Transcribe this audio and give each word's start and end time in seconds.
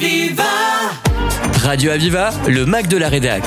Aviva 0.00 0.44
Radio 1.64 1.90
Aviva, 1.90 2.30
le 2.46 2.64
Mac 2.66 2.86
de 2.86 2.96
la 2.96 3.08
Rédac. 3.08 3.42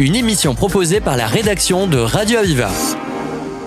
Une 0.00 0.16
émission 0.16 0.56
proposée 0.56 1.00
par 1.00 1.16
la 1.16 1.28
rédaction 1.28 1.86
de 1.86 1.96
Radio 1.96 2.38
Aviva. 2.38 2.70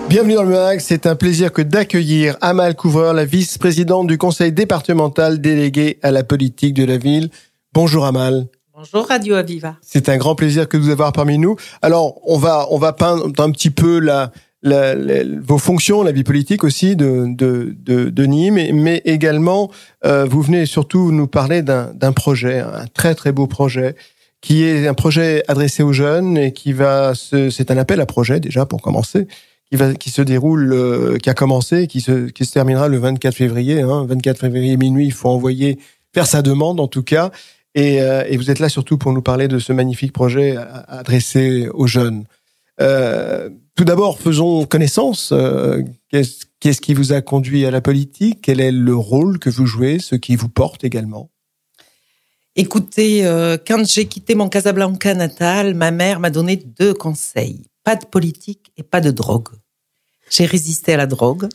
Bienvenue 0.10 0.34
dans 0.34 0.44
le 0.44 0.50
MAG, 0.50 0.82
c'est 0.82 1.06
un 1.06 1.16
plaisir 1.16 1.54
que 1.54 1.62
d'accueillir 1.62 2.36
Amal 2.42 2.76
Couvreur, 2.76 3.14
la 3.14 3.24
vice-présidente 3.24 4.08
du 4.08 4.18
conseil 4.18 4.52
départemental 4.52 5.40
délégué 5.40 5.98
à 6.04 6.12
la 6.12 6.26
politique 6.26 6.74
de 6.74 6.84
la 6.84 6.98
ville. 6.98 7.30
Bonjour 7.74 8.06
Amal. 8.06 8.48
Bonjour 8.74 9.08
Radio 9.08 9.36
Aviva. 9.36 9.78
C'est 9.82 10.10
un 10.10 10.18
grand 10.18 10.36
plaisir 10.36 10.68
que 10.68 10.76
de 10.76 10.82
vous 10.82 10.90
avoir 10.90 11.14
parmi 11.14 11.38
nous. 11.38 11.56
Alors, 11.82 12.20
on 12.26 12.38
va 12.38 12.68
on 12.70 12.80
va 12.80 12.92
peindre 12.92 13.28
un 13.38 13.52
petit 13.52 13.70
peu 13.70 14.00
la, 14.00 14.34
la, 14.62 14.96
vos 15.42 15.58
fonctions, 15.58 16.04
la 16.04 16.12
vie 16.12 16.24
politique 16.24 16.64
aussi 16.64 16.96
de 16.96 17.26
de, 17.28 17.76
de, 17.80 18.10
de 18.10 18.26
Nîmes, 18.26 18.60
mais 18.74 19.02
également 19.06 19.72
euh, 20.06 20.26
vous 20.26 20.42
venez 20.42 20.66
surtout 20.66 21.12
nous 21.12 21.28
parler 21.28 21.62
d'un 21.62 22.12
projet, 22.12 22.60
un 22.60 22.86
très 22.94 23.16
très 23.16 23.32
beau 23.32 23.48
projet 23.48 23.96
qui 24.42 24.64
est 24.64 24.88
un 24.88 24.94
projet 24.94 25.44
adressé 25.48 25.84
aux 25.84 25.94
jeunes 25.94 26.38
et 26.38 26.54
qui 26.54 26.74
va 26.74 27.14
c'est 27.16 27.72
un 27.72 27.78
appel 27.78 28.00
à 28.02 28.06
projet 28.06 28.40
déjà 28.40 28.66
pour 28.66 28.82
commencer, 28.82 29.28
qui 29.70 29.78
va, 29.78 29.94
qui 29.94 30.10
se 30.10 30.22
déroule, 30.22 30.74
euh, 30.74 31.18
qui 31.18 31.30
a 31.30 31.34
commencé, 31.34 31.88
qui 31.88 32.02
se, 32.02 32.30
qui 32.30 32.46
se 32.46 32.54
terminera 32.54 32.88
le 32.88 32.98
24 32.98 33.36
février. 33.36 33.82
Hein, 33.82 34.06
24 34.08 34.40
février 34.40 34.78
minuit, 34.78 35.06
il 35.06 35.14
faut 35.14 35.30
envoyer 35.30 35.78
faire 36.14 36.26
sa 36.26 36.42
demande 36.42 36.80
en 36.80 36.88
tout 36.88 37.04
cas. 37.04 37.32
Et, 37.76 38.02
euh, 38.02 38.24
et, 38.28 38.38
vous 38.38 38.50
êtes 38.50 38.60
là 38.60 38.68
surtout 38.68 38.98
pour 38.98 39.14
nous 39.14 39.22
parler 39.22 39.48
de 39.48 39.60
ce 39.60 39.74
magnifique 39.74 40.12
projet 40.12 40.58
adressé 40.88 41.68
aux 41.74 41.86
jeunes. 41.86 42.26
Euh, 42.82 43.50
tout 43.80 43.86
d'abord, 43.86 44.20
faisons 44.20 44.66
connaissance. 44.66 45.32
Euh, 45.32 45.82
qu'est-ce, 46.10 46.82
qui 46.82 46.94
vous 46.94 47.14
a 47.14 47.22
conduit 47.22 47.66
à 47.66 47.72
la 47.72 47.80
politique? 47.80 48.40
Quel 48.42 48.60
est 48.60 48.74
le 48.74 48.94
rôle 48.94 49.40
que 49.40 49.50
vous 49.50 49.66
jouez, 49.66 50.00
ce 50.00 50.16
qui 50.16 50.36
vous 50.36 50.50
porte 50.50 50.84
également? 50.84 51.30
Écoutez, 52.58 53.26
euh, 53.26 53.56
quand 53.66 53.88
j'ai 53.88 54.06
quitté 54.06 54.36
mon 54.36 54.50
Casablanca 54.50 55.14
natal, 55.14 55.76
ma 55.76 55.92
mère 55.92 56.20
m'a 56.20 56.30
donné 56.30 56.58
deux 56.58 56.94
conseils. 56.94 57.68
Pas 57.86 57.96
de 57.96 58.06
politique 58.06 58.74
et 58.76 58.84
pas 58.84 59.00
de 59.00 59.12
drogue. 59.12 59.48
J'ai 60.30 60.46
résisté 60.46 60.96
à 60.96 60.98
la 60.98 61.08
drogue, 61.08 61.48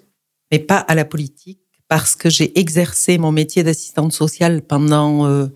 mais 0.51 0.61
pas 0.61 0.79
à 0.79 0.95
la 0.95 1.05
politique, 1.05 1.61
parce 1.89 2.17
que 2.17 2.31
j'ai 2.31 2.59
exercé 2.59 3.19
mon 3.19 3.33
métier 3.33 3.65
d'assistante 3.65 4.15
sociale 4.15 4.63
pendant 4.63 5.51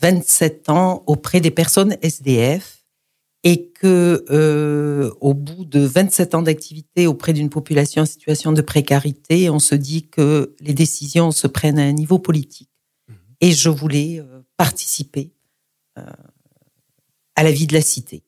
27 0.00 0.68
euh, 0.68 0.72
ans 0.72 1.04
auprès 1.06 1.40
des 1.40 1.52
personnes 1.52 1.96
SDF 2.02 2.73
et 3.44 3.68
que 3.68 4.24
euh, 4.30 5.10
au 5.20 5.34
bout 5.34 5.64
de 5.64 5.80
27 5.80 6.34
ans 6.34 6.42
d'activité 6.42 7.06
auprès 7.06 7.32
d'une 7.32 7.50
population 7.50 8.02
en 8.02 8.06
situation 8.06 8.52
de 8.52 8.62
précarité, 8.62 9.50
on 9.50 9.58
se 9.58 9.74
dit 9.74 10.08
que 10.08 10.54
les 10.60 10.74
décisions 10.74 11.30
se 11.30 11.46
prennent 11.46 11.78
à 11.78 11.84
un 11.84 11.92
niveau 11.92 12.18
politique. 12.18 12.70
Mmh. 13.08 13.12
Et 13.42 13.52
je 13.52 13.68
voulais 13.68 14.22
participer 14.56 15.32
euh, 15.98 16.02
à 17.36 17.42
la 17.42 17.50
vie 17.50 17.66
de 17.66 17.74
la 17.74 17.80
cité. 17.80 18.22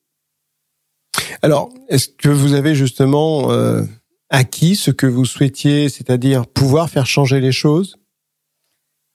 Alors, 1.41 1.69
est-ce 1.87 2.09
que 2.09 2.27
vous 2.27 2.53
avez 2.53 2.75
justement 2.75 3.51
euh, 3.51 3.83
acquis 4.29 4.75
ce 4.75 4.91
que 4.91 5.07
vous 5.07 5.23
souhaitiez, 5.23 5.87
c'est-à-dire 5.87 6.45
pouvoir 6.45 6.89
faire 6.89 7.05
changer 7.05 7.39
les 7.39 7.53
choses? 7.53 7.95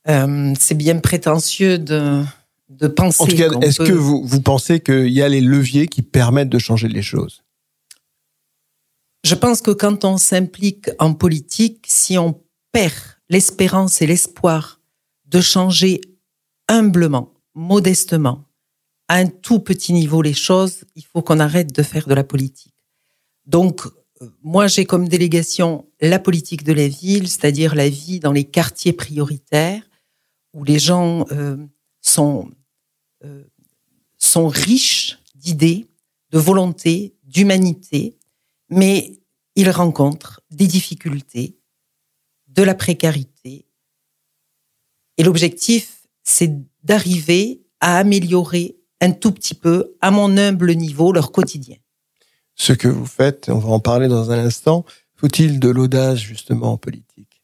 Euh, 0.08 0.54
C'est 0.58 0.74
bien 0.74 0.98
prétentieux 0.98 1.78
de, 1.78 2.22
de 2.68 2.88
penser. 2.88 3.22
En 3.22 3.26
tout 3.26 3.36
cas, 3.36 3.50
est-ce 3.60 3.82
que 3.82 3.92
vous, 3.92 4.24
vous 4.24 4.40
pensez 4.40 4.80
qu'il 4.80 5.10
y 5.10 5.22
a 5.22 5.28
les 5.28 5.40
leviers 5.40 5.88
qui 5.88 6.02
permettent 6.02 6.48
de 6.48 6.58
changer 6.58 6.88
les 6.88 7.02
choses? 7.02 7.42
Je 9.24 9.34
pense 9.34 9.60
que 9.60 9.70
quand 9.70 10.04
on 10.04 10.16
s'implique 10.16 10.90
en 10.98 11.14
politique, 11.14 11.84
si 11.88 12.18
on 12.18 12.40
perd 12.72 12.94
l'espérance 13.28 14.02
et 14.02 14.06
l'espoir 14.06 14.80
de 15.26 15.40
changer 15.40 16.00
humblement, 16.68 17.32
modestement, 17.54 18.48
à 19.08 19.16
un 19.16 19.26
tout 19.26 19.60
petit 19.60 19.92
niveau 19.92 20.22
les 20.22 20.34
choses, 20.34 20.84
il 20.96 21.04
faut 21.04 21.22
qu'on 21.22 21.38
arrête 21.38 21.72
de 21.72 21.82
faire 21.82 22.08
de 22.08 22.14
la 22.14 22.24
politique. 22.24 22.74
Donc, 23.46 23.86
euh, 24.22 24.30
moi, 24.42 24.66
j'ai 24.66 24.84
comme 24.84 25.08
délégation 25.08 25.86
la 26.00 26.18
politique 26.18 26.64
de 26.64 26.72
la 26.72 26.88
ville, 26.88 27.28
c'est-à-dire 27.28 27.74
la 27.74 27.88
vie 27.88 28.20
dans 28.20 28.32
les 28.32 28.44
quartiers 28.44 28.92
prioritaires 28.92 29.82
où 30.54 30.64
les 30.64 30.78
gens 30.78 31.26
euh, 31.32 31.56
sont 32.02 32.50
euh, 33.24 33.44
sont 34.18 34.48
riches 34.48 35.18
d'idées, 35.34 35.88
de 36.30 36.38
volonté, 36.38 37.14
d'humanité, 37.24 38.16
mais 38.68 39.20
ils 39.56 39.70
rencontrent 39.70 40.40
des 40.50 40.66
difficultés, 40.66 41.58
de 42.48 42.62
la 42.62 42.74
précarité. 42.74 43.66
Et 45.18 45.24
l'objectif, 45.24 46.06
c'est 46.22 46.52
d'arriver 46.82 47.62
à 47.80 47.98
améliorer 47.98 48.76
un 49.00 49.10
tout 49.10 49.32
petit 49.32 49.54
peu, 49.54 49.96
à 50.00 50.10
mon 50.10 50.36
humble 50.36 50.74
niveau, 50.74 51.12
leur 51.12 51.32
quotidien. 51.32 51.76
Ce 52.54 52.72
que 52.72 52.88
vous 52.88 53.06
faites, 53.06 53.48
on 53.48 53.58
va 53.58 53.70
en 53.70 53.80
parler 53.80 54.08
dans 54.08 54.30
un 54.30 54.38
instant, 54.38 54.84
faut-il 55.16 55.58
de 55.58 55.68
l'audace 55.68 56.18
justement 56.18 56.72
en 56.72 56.78
politique? 56.78 57.42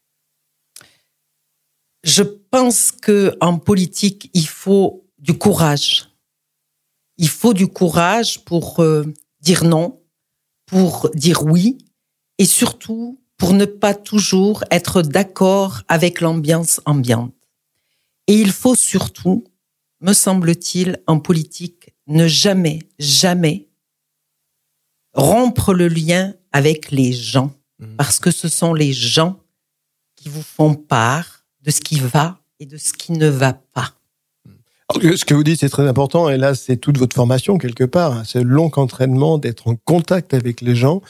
Je 2.03 2.23
pense 2.51 2.91
que 2.91 3.35
en 3.41 3.57
politique, 3.57 4.29
il 4.33 4.47
faut 4.47 5.05
du 5.17 5.37
courage. 5.37 6.09
Il 7.17 7.29
faut 7.29 7.53
du 7.53 7.67
courage 7.67 8.43
pour 8.45 8.81
euh, 8.81 9.05
dire 9.41 9.63
non, 9.63 10.01
pour 10.65 11.09
dire 11.13 11.43
oui, 11.43 11.77
et 12.37 12.45
surtout 12.45 13.21
pour 13.37 13.53
ne 13.53 13.65
pas 13.65 13.93
toujours 13.93 14.63
être 14.71 15.01
d'accord 15.01 15.81
avec 15.87 16.21
l'ambiance 16.21 16.81
ambiante. 16.85 17.33
Et 18.27 18.39
il 18.39 18.51
faut 18.51 18.75
surtout, 18.75 19.45
me 20.01 20.13
semble-t-il, 20.13 21.01
en 21.07 21.19
politique, 21.19 21.93
ne 22.07 22.27
jamais, 22.27 22.79
jamais 22.99 23.69
rompre 25.13 25.73
le 25.73 25.87
lien 25.87 26.33
avec 26.51 26.91
les 26.91 27.13
gens, 27.13 27.53
mmh. 27.79 27.95
parce 27.95 28.19
que 28.19 28.31
ce 28.31 28.47
sont 28.47 28.73
les 28.73 28.93
gens 28.93 29.39
qui 30.15 30.29
vous 30.29 30.43
font 30.43 30.75
part 30.75 31.45
de 31.61 31.71
ce 31.71 31.81
qui 31.81 31.99
va 31.99 32.38
et 32.59 32.65
de 32.65 32.77
ce 32.77 32.93
qui 32.93 33.13
ne 33.13 33.27
va 33.27 33.53
pas. 33.53 33.93
ce 34.93 35.23
que 35.23 35.33
vous 35.33 35.43
dites, 35.43 35.59
c'est 35.59 35.69
très 35.69 35.87
important, 35.87 36.29
et 36.29 36.37
là, 36.37 36.55
c'est 36.55 36.77
toute 36.77 36.97
votre 36.97 37.15
formation 37.15 37.57
quelque 37.57 37.85
part. 37.85 38.13
Hein. 38.13 38.23
Le 38.35 38.41
long 38.41 38.71
entraînement 38.75 39.37
d'être 39.37 39.67
en 39.67 39.75
contact 39.75 40.33
avec 40.33 40.61
les 40.61 40.75
gens, 40.75 41.01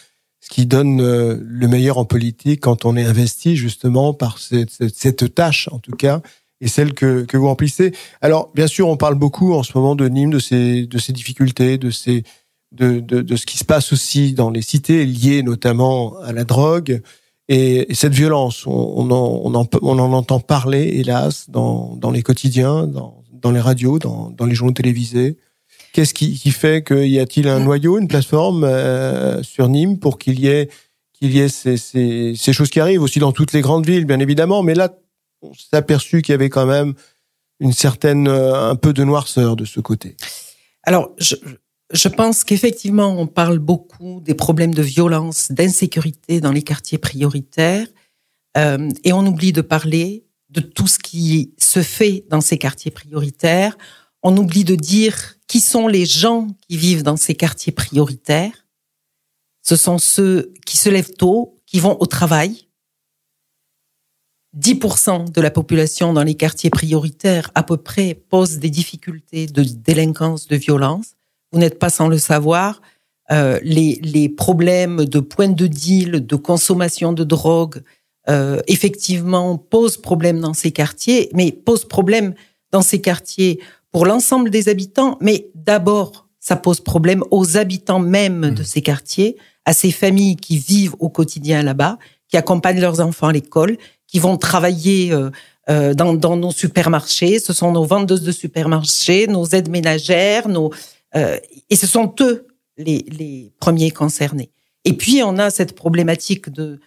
ce 0.41 0.49
qui 0.49 0.65
donne 0.65 1.01
euh, 1.01 1.37
le 1.41 1.67
meilleur 1.67 1.97
en 1.97 2.05
politique 2.05 2.61
quand 2.61 2.85
on 2.85 2.95
est 2.95 3.03
investi 3.03 3.55
justement 3.55 4.13
par 4.13 4.37
cette, 4.37 5.33
tâche, 5.33 5.69
en 5.71 5.79
tout 5.79 5.91
cas, 5.91 6.21
et 6.61 6.67
celle 6.67 6.93
que, 6.93 7.25
vous 7.33 7.47
remplissez. 7.47 7.93
Alors, 8.21 8.51
bien 8.53 8.67
sûr, 8.67 8.87
on 8.87 8.97
parle 8.97 9.15
beaucoup 9.15 9.53
en 9.53 9.63
ce 9.63 9.71
moment 9.75 9.95
de 9.95 10.07
Nîmes, 10.07 10.31
de 10.31 10.39
ses, 10.39 10.87
difficultés, 11.09 11.77
de, 11.77 11.89
de 12.71 13.35
ce 13.35 13.45
qui 13.45 13.57
se 13.57 13.65
passe 13.65 13.91
aussi 13.91 14.33
dans 14.33 14.49
les 14.49 14.61
cités, 14.61 15.05
liées 15.05 15.41
notamment 15.41 16.19
à 16.19 16.31
la 16.31 16.43
drogue. 16.43 17.01
Et, 17.49 17.87
cette 17.93 18.13
violence, 18.13 18.65
on, 18.67 18.71
on, 18.71 19.11
en, 19.11 19.41
on, 19.43 19.55
en, 19.55 19.67
on 19.81 19.99
en 19.99 20.13
entend 20.13 20.39
parler, 20.39 20.83
hélas, 20.99 21.49
dans, 21.49 21.95
dans 21.97 22.11
les 22.11 22.21
quotidiens, 22.21 22.87
dans, 22.87 23.23
dans 23.33 23.51
les 23.51 23.59
radios, 23.59 23.99
dans, 23.99 24.29
dans 24.29 24.45
les 24.45 24.55
journaux 24.55 24.73
télévisés. 24.73 25.37
Qu'est-ce 25.91 26.13
qui, 26.13 26.37
qui 26.37 26.51
fait 26.51 26.85
qu'il 26.85 27.07
y 27.07 27.19
a-t-il 27.19 27.47
un 27.47 27.59
noyau, 27.59 27.97
une 27.97 28.07
plateforme 28.07 28.63
euh, 28.63 29.41
sur 29.41 29.67
Nîmes 29.67 29.97
pour 29.97 30.19
qu'il 30.19 30.39
y 30.39 30.47
ait 30.47 30.69
qu'il 31.13 31.33
y 31.33 31.39
ait 31.39 31.49
ces, 31.49 31.75
ces, 31.75 32.33
ces 32.37 32.53
choses 32.53 32.69
qui 32.69 32.79
arrivent 32.79 33.01
aussi 33.01 33.19
dans 33.19 33.33
toutes 33.33 33.51
les 33.51 33.59
grandes 33.59 33.85
villes, 33.85 34.05
bien 34.05 34.19
évidemment. 34.19 34.63
Mais 34.63 34.73
là, 34.73 34.93
on 35.41 35.53
s'est 35.53 35.75
aperçu 35.75 36.21
qu'il 36.21 36.31
y 36.31 36.35
avait 36.35 36.49
quand 36.49 36.65
même 36.65 36.93
une 37.59 37.73
certaine, 37.73 38.27
euh, 38.27 38.69
un 38.69 38.75
peu 38.75 38.93
de 38.93 39.03
noirceur 39.03 39.57
de 39.57 39.65
ce 39.65 39.81
côté. 39.81 40.15
Alors, 40.83 41.11
je, 41.17 41.35
je 41.91 42.07
pense 42.07 42.43
qu'effectivement, 42.43 43.19
on 43.19 43.27
parle 43.27 43.59
beaucoup 43.59 44.21
des 44.21 44.35
problèmes 44.35 44.73
de 44.73 44.83
violence, 44.83 45.51
d'insécurité 45.51 46.39
dans 46.39 46.51
les 46.51 46.61
quartiers 46.61 46.97
prioritaires, 46.97 47.87
euh, 48.57 48.89
et 49.03 49.13
on 49.13 49.25
oublie 49.25 49.53
de 49.53 49.61
parler 49.61 50.25
de 50.49 50.61
tout 50.61 50.87
ce 50.87 50.99
qui 50.99 51.53
se 51.57 51.81
fait 51.81 52.25
dans 52.29 52.41
ces 52.41 52.57
quartiers 52.57 52.91
prioritaires. 52.91 53.77
On 54.23 54.35
oublie 54.37 54.63
de 54.63 54.75
dire 54.75 55.35
qui 55.47 55.59
sont 55.59 55.87
les 55.87 56.05
gens 56.05 56.47
qui 56.67 56.77
vivent 56.77 57.03
dans 57.03 57.17
ces 57.17 57.35
quartiers 57.35 57.71
prioritaires. 57.71 58.65
Ce 59.61 59.75
sont 59.75 59.97
ceux 59.97 60.53
qui 60.65 60.77
se 60.77 60.89
lèvent 60.89 61.13
tôt, 61.13 61.59
qui 61.65 61.79
vont 61.79 61.97
au 61.99 62.05
travail, 62.05 62.67
10% 64.57 65.31
de 65.31 65.41
la 65.41 65.51
population 65.51 66.11
dans 66.13 66.23
les 66.23 66.33
quartiers 66.33 66.71
prioritaires 66.71 67.51
à 67.53 67.61
peu 67.61 67.77
près 67.77 68.15
pose 68.15 68.57
des 68.57 68.71
difficultés 68.71 69.45
de 69.45 69.63
délinquance, 69.63 70.47
de 70.47 70.55
violence. 70.55 71.15
Vous 71.51 71.59
n'êtes 71.59 71.79
pas 71.79 71.89
sans 71.89 72.07
le 72.07 72.17
savoir. 72.17 72.81
Euh, 73.31 73.59
les, 73.61 73.99
les, 74.01 74.27
problèmes 74.27 75.05
de 75.05 75.19
points 75.19 75.49
de 75.49 75.67
deal, 75.67 76.25
de 76.25 76.35
consommation 76.35 77.13
de 77.13 77.23
drogue, 77.23 77.83
euh, 78.27 78.59
effectivement, 78.67 79.57
posent 79.57 79.97
problème 79.97 80.39
dans 80.39 80.53
ces 80.53 80.71
quartiers, 80.71 81.29
mais 81.33 81.51
posent 81.51 81.85
problème 81.85 82.33
dans 82.71 82.81
ces 82.81 83.01
quartiers 83.01 83.59
pour 83.91 84.05
l'ensemble 84.05 84.49
des 84.49 84.69
habitants, 84.69 85.17
mais 85.21 85.49
d'abord, 85.55 86.27
ça 86.39 86.55
pose 86.55 86.79
problème 86.79 87.23
aux 87.31 87.57
habitants 87.57 87.99
même 87.99 88.53
de 88.53 88.61
mmh. 88.61 88.65
ces 88.65 88.81
quartiers, 88.81 89.37
à 89.65 89.73
ces 89.73 89.91
familles 89.91 90.35
qui 90.35 90.57
vivent 90.57 90.95
au 90.99 91.09
quotidien 91.09 91.63
là-bas, 91.63 91.97
qui 92.27 92.37
accompagnent 92.37 92.81
leurs 92.81 92.99
enfants 92.99 93.27
à 93.27 93.33
l'école, 93.33 93.77
qui 94.07 94.19
vont 94.19 94.37
travailler 94.37 95.11
euh, 95.11 95.29
euh, 95.69 95.93
dans, 95.93 96.13
dans, 96.13 96.35
nos 96.35 96.51
supermarchés. 96.51 97.39
Ce 97.39 97.53
sont 97.53 97.71
nos 97.71 97.83
vendeuses 97.83 98.23
de 98.23 98.31
supermarchés, 98.31 99.27
nos 99.27 99.45
aides 99.45 99.69
ménagères, 99.69 100.47
nos 100.47 100.71
et 101.13 101.75
ce 101.75 101.87
sont 101.87 102.13
eux 102.21 102.47
les, 102.77 103.05
les 103.09 103.51
premiers 103.59 103.91
concernés. 103.91 104.51
Et 104.85 104.93
puis 104.93 105.21
on 105.23 105.37
a 105.37 105.49
cette 105.49 105.75
problématique 105.75 106.49
de 106.49 106.79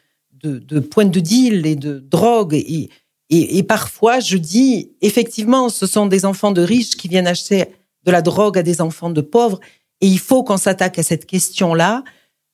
de, 0.42 0.58
de 0.58 0.80
points 0.80 1.04
de 1.04 1.20
deal 1.20 1.66
et 1.66 1.76
de 1.76 1.98
drogue 2.00 2.54
et, 2.54 2.90
et, 3.30 3.58
et 3.58 3.62
parfois 3.62 4.18
je 4.20 4.36
dis 4.36 4.92
effectivement 5.00 5.68
ce 5.68 5.86
sont 5.86 6.06
des 6.06 6.24
enfants 6.24 6.50
de 6.50 6.62
riches 6.62 6.96
qui 6.96 7.06
viennent 7.06 7.28
acheter 7.28 7.66
de 8.04 8.10
la 8.10 8.22
drogue 8.22 8.58
à 8.58 8.62
des 8.62 8.80
enfants 8.80 9.10
de 9.10 9.20
pauvres 9.20 9.60
et 10.00 10.08
il 10.08 10.18
faut 10.18 10.42
qu'on 10.42 10.56
s'attaque 10.56 10.98
à 10.98 11.04
cette 11.04 11.26
question 11.26 11.74
là 11.74 12.02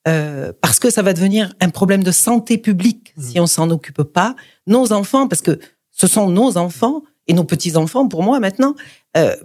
euh, 0.07 0.53
parce 0.61 0.79
que 0.79 0.89
ça 0.89 1.01
va 1.01 1.13
devenir 1.13 1.53
un 1.59 1.69
problème 1.69 2.03
de 2.03 2.11
santé 2.11 2.57
publique 2.57 3.13
mmh. 3.17 3.21
si 3.21 3.39
on 3.39 3.47
s'en 3.47 3.69
occupe 3.69 4.03
pas. 4.03 4.35
Nos 4.65 4.93
enfants, 4.93 5.27
parce 5.27 5.41
que 5.41 5.59
ce 5.91 6.07
sont 6.07 6.29
nos 6.29 6.57
enfants 6.57 7.03
et 7.27 7.33
nos 7.33 7.43
petits-enfants, 7.43 8.07
pour 8.07 8.23
moi 8.23 8.39
maintenant, 8.39 8.75
euh, 9.17 9.35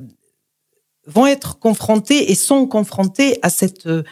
vont 1.06 1.26
être 1.26 1.58
confrontés 1.58 2.30
et 2.30 2.34
sont 2.34 2.66
confrontés 2.66 3.38
à 3.42 3.50
cette, 3.50 3.86
euh, 3.86 4.02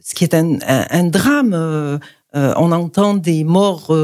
ce 0.00 0.14
qui 0.14 0.24
est 0.24 0.34
un, 0.34 0.58
un, 0.66 1.04
drame. 1.04 1.54
Euh, 1.54 1.98
on 2.32 2.72
entend 2.72 3.14
des 3.14 3.44
morts 3.44 3.94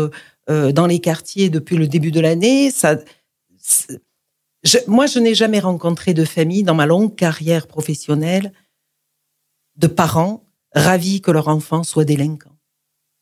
dans 0.48 0.86
les 0.86 0.98
quartiers 0.98 1.50
depuis 1.50 1.76
le 1.76 1.86
début 1.86 2.10
de 2.10 2.20
l'année. 2.20 2.70
Ça, 2.70 2.96
je, 4.64 4.78
moi, 4.86 5.06
je 5.06 5.18
n'ai 5.18 5.34
jamais 5.34 5.60
rencontré 5.60 6.14
de 6.14 6.24
famille 6.24 6.62
dans 6.62 6.74
ma 6.74 6.86
longue 6.86 7.14
carrière 7.14 7.66
professionnelle 7.66 8.52
de 9.76 9.86
parents 9.86 10.44
ravis 10.74 11.20
que 11.20 11.30
leur 11.30 11.48
enfant 11.48 11.82
soit 11.82 12.04
délinquant. 12.04 12.56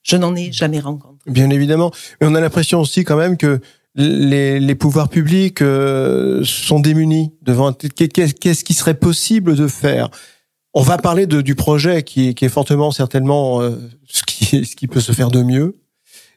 Je 0.02 0.16
n'en 0.16 0.34
ai 0.34 0.52
jamais 0.52 0.80
rencontré. 0.80 1.30
Bien 1.30 1.50
évidemment. 1.50 1.92
Mais 2.20 2.26
on 2.26 2.34
a 2.34 2.40
l'impression 2.40 2.80
aussi 2.80 3.04
quand 3.04 3.16
même 3.16 3.36
que 3.36 3.60
les, 3.94 4.58
les 4.58 4.74
pouvoirs 4.74 5.08
publics 5.08 5.60
euh, 5.60 6.42
sont 6.44 6.80
démunis 6.80 7.32
devant 7.42 7.72
qu'est-ce 7.72 8.64
qui 8.64 8.74
serait 8.74 8.94
possible 8.94 9.54
de 9.54 9.66
faire? 9.66 10.08
On 10.74 10.82
va 10.82 10.96
parler 10.96 11.26
de, 11.26 11.42
du 11.42 11.54
projet 11.54 12.02
qui, 12.02 12.34
qui 12.34 12.44
est 12.46 12.48
fortement 12.50 12.90
certainement 12.90 13.60
euh, 13.60 13.76
ce, 14.06 14.22
qui, 14.22 14.64
ce 14.64 14.74
qui 14.74 14.88
peut 14.88 15.00
se 15.00 15.12
faire 15.12 15.30
de 15.30 15.42
mieux, 15.42 15.76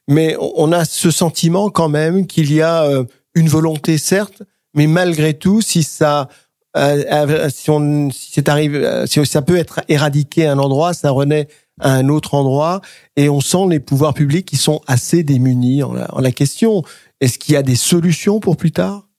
mais 0.09 0.35
on 0.39 0.71
a 0.73 0.83
ce 0.83 1.09
sentiment 1.11 1.69
quand 1.69 1.87
même 1.87 2.27
qu'il 2.27 2.53
y 2.53 2.61
a 2.61 2.83
euh, 2.83 3.05
une 3.33 3.47
volonté 3.47 3.97
certes, 3.97 4.43
mais 4.73 4.87
malgré 4.87 5.33
tout, 5.33 5.61
si 5.61 5.83
ça 5.83 6.27
euh, 6.75 7.49
si 7.49 7.69
on 7.69 8.09
si 8.11 8.31
c'est 8.33 8.49
arrivé 8.49 9.05
si 9.05 9.25
ça 9.25 9.41
peut 9.41 9.55
être 9.55 9.79
éradiqué 9.87 10.45
à 10.45 10.51
un 10.51 10.59
endroit 10.59 10.93
ça 10.93 11.09
renaît 11.09 11.47
à 11.79 11.93
un 11.93 12.09
autre 12.09 12.33
endroit 12.33 12.81
et 13.15 13.29
on 13.29 13.39
sent 13.39 13.67
les 13.69 13.79
pouvoirs 13.79 14.13
publics 14.13 14.45
qui 14.45 14.57
sont 14.57 14.81
assez 14.85 15.23
démunis 15.23 15.83
en 15.83 15.93
la, 15.93 16.13
en 16.13 16.19
la 16.19 16.31
question 16.33 16.83
est-ce 17.25 17.39
qu'il 17.39 17.53
y 17.53 17.57
a 17.57 17.63
des 17.63 17.75
solutions 17.75 18.39
pour 18.39 18.55
plus 18.55 18.71
tard? 18.71 19.09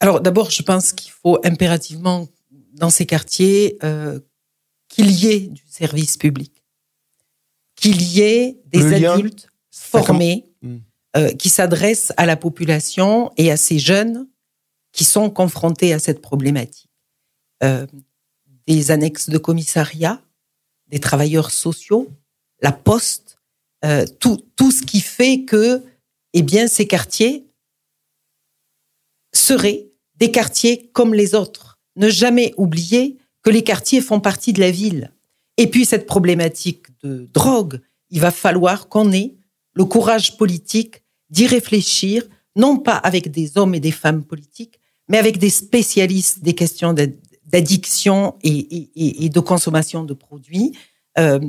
Alors 0.00 0.20
d'abord 0.20 0.50
je 0.50 0.62
pense 0.62 0.92
qu'il 0.92 1.12
faut 1.12 1.38
impérativement 1.44 2.28
dans 2.72 2.90
ces 2.90 3.06
quartiers 3.06 3.78
euh, 3.82 4.20
qu'il 4.88 5.10
y 5.10 5.26
ait 5.26 5.40
du 5.40 5.62
service 5.68 6.16
public 6.16 6.58
qu'il 7.78 8.02
y 8.02 8.20
ait 8.20 8.60
des 8.66 9.04
adultes 9.04 9.48
formés 9.70 10.44
hmm. 10.62 10.78
euh, 11.16 11.32
qui 11.34 11.48
s'adressent 11.48 12.12
à 12.16 12.26
la 12.26 12.36
population 12.36 13.30
et 13.36 13.50
à 13.50 13.56
ces 13.56 13.78
jeunes 13.78 14.28
qui 14.92 15.04
sont 15.04 15.30
confrontés 15.30 15.92
à 15.92 15.98
cette 15.98 16.20
problématique. 16.20 16.90
Euh, 17.62 17.86
des 18.66 18.90
annexes 18.90 19.30
de 19.30 19.38
commissariat, 19.38 20.20
des 20.88 20.98
travailleurs 20.98 21.50
sociaux, 21.50 22.08
la 22.60 22.72
poste, 22.72 23.38
euh, 23.84 24.04
tout, 24.18 24.44
tout 24.56 24.72
ce 24.72 24.82
qui 24.82 25.00
fait 25.00 25.44
que 25.44 25.82
eh 26.34 26.42
bien, 26.42 26.68
ces 26.68 26.86
quartiers 26.86 27.46
seraient 29.32 29.88
des 30.16 30.30
quartiers 30.30 30.90
comme 30.92 31.14
les 31.14 31.34
autres. 31.34 31.78
Ne 31.96 32.08
jamais 32.08 32.54
oublier 32.56 33.18
que 33.42 33.50
les 33.50 33.62
quartiers 33.62 34.00
font 34.00 34.20
partie 34.20 34.52
de 34.52 34.60
la 34.60 34.70
ville. 34.70 35.12
Et 35.56 35.66
puis 35.68 35.84
cette 35.84 36.06
problématique 36.06 36.86
de 37.02 37.28
drogue, 37.32 37.80
il 38.10 38.20
va 38.20 38.30
falloir 38.30 38.88
qu'on 38.88 39.12
ait 39.12 39.36
le 39.74 39.84
courage 39.84 40.36
politique 40.36 41.02
d'y 41.30 41.46
réfléchir, 41.46 42.24
non 42.56 42.78
pas 42.78 42.96
avec 42.96 43.30
des 43.30 43.58
hommes 43.58 43.74
et 43.74 43.80
des 43.80 43.90
femmes 43.90 44.24
politiques, 44.24 44.80
mais 45.08 45.18
avec 45.18 45.38
des 45.38 45.50
spécialistes 45.50 46.42
des 46.42 46.54
questions 46.54 46.94
d'addiction 47.44 48.36
et, 48.42 49.28
de 49.28 49.40
consommation 49.40 50.04
de 50.04 50.14
produits. 50.14 50.76
Euh, 51.18 51.40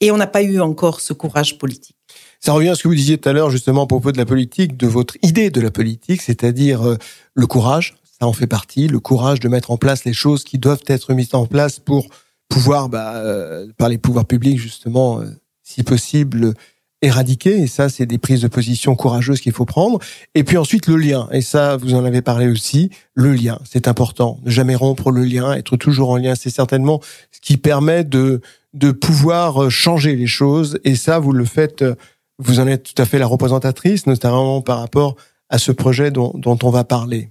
et 0.00 0.10
on 0.10 0.16
n'a 0.16 0.26
pas 0.26 0.42
eu 0.42 0.60
encore 0.60 1.00
ce 1.00 1.12
courage 1.12 1.58
politique. 1.58 1.96
Ça 2.40 2.52
revient 2.52 2.70
à 2.70 2.74
ce 2.74 2.82
que 2.82 2.88
vous 2.88 2.94
disiez 2.94 3.18
tout 3.18 3.28
à 3.28 3.32
l'heure, 3.32 3.50
justement, 3.50 3.84
à 3.84 3.86
propos 3.86 4.12
de 4.12 4.18
la 4.18 4.24
politique, 4.24 4.76
de 4.76 4.86
votre 4.86 5.16
idée 5.22 5.50
de 5.50 5.60
la 5.60 5.70
politique, 5.70 6.22
c'est-à-dire 6.22 6.86
euh, 6.86 6.96
le 7.34 7.46
courage, 7.46 7.96
ça 8.18 8.26
en 8.26 8.32
fait 8.32 8.46
partie, 8.46 8.88
le 8.88 8.98
courage 8.98 9.40
de 9.40 9.48
mettre 9.48 9.70
en 9.70 9.76
place 9.76 10.04
les 10.04 10.14
choses 10.14 10.44
qui 10.44 10.58
doivent 10.58 10.82
être 10.86 11.12
mises 11.12 11.34
en 11.34 11.46
place 11.46 11.78
pour 11.78 12.06
pouvoir, 12.48 12.88
bah, 12.88 13.16
euh, 13.16 13.66
par 13.76 13.90
les 13.90 13.98
pouvoirs 13.98 14.24
publics, 14.24 14.58
justement, 14.58 15.20
euh, 15.20 15.26
si 15.62 15.82
possible, 15.82 16.54
éradiquer. 17.02 17.58
Et 17.58 17.66
ça, 17.66 17.90
c'est 17.90 18.06
des 18.06 18.18
prises 18.18 18.40
de 18.40 18.48
position 18.48 18.94
courageuses 18.96 19.40
qu'il 19.40 19.52
faut 19.52 19.66
prendre. 19.66 19.98
Et 20.34 20.42
puis 20.42 20.56
ensuite, 20.56 20.86
le 20.86 20.96
lien. 20.96 21.28
Et 21.32 21.42
ça, 21.42 21.76
vous 21.76 21.94
en 21.94 22.04
avez 22.04 22.22
parlé 22.22 22.48
aussi. 22.48 22.90
Le 23.14 23.32
lien, 23.32 23.58
c'est 23.64 23.86
important. 23.88 24.40
Ne 24.44 24.50
jamais 24.50 24.74
rompre 24.74 25.10
le 25.10 25.24
lien, 25.24 25.52
être 25.52 25.76
toujours 25.76 26.10
en 26.10 26.16
lien. 26.16 26.34
C'est 26.34 26.50
certainement 26.50 27.00
ce 27.32 27.40
qui 27.40 27.56
permet 27.56 28.04
de, 28.04 28.40
de 28.72 28.92
pouvoir 28.92 29.64
euh, 29.64 29.70
changer 29.70 30.16
les 30.16 30.26
choses. 30.26 30.78
Et 30.84 30.94
ça, 30.94 31.18
vous 31.18 31.32
le 31.32 31.44
faites, 31.44 31.82
euh, 31.82 31.94
vous 32.38 32.60
en 32.60 32.66
êtes 32.66 32.94
tout 32.94 33.02
à 33.02 33.06
fait 33.06 33.18
la 33.18 33.26
représentatrice, 33.26 34.06
notamment 34.06 34.62
par 34.62 34.78
rapport 34.78 35.16
à 35.48 35.58
ce 35.58 35.72
projet 35.72 36.10
dont, 36.10 36.32
dont 36.34 36.58
on 36.62 36.70
va 36.70 36.84
parler. 36.84 37.30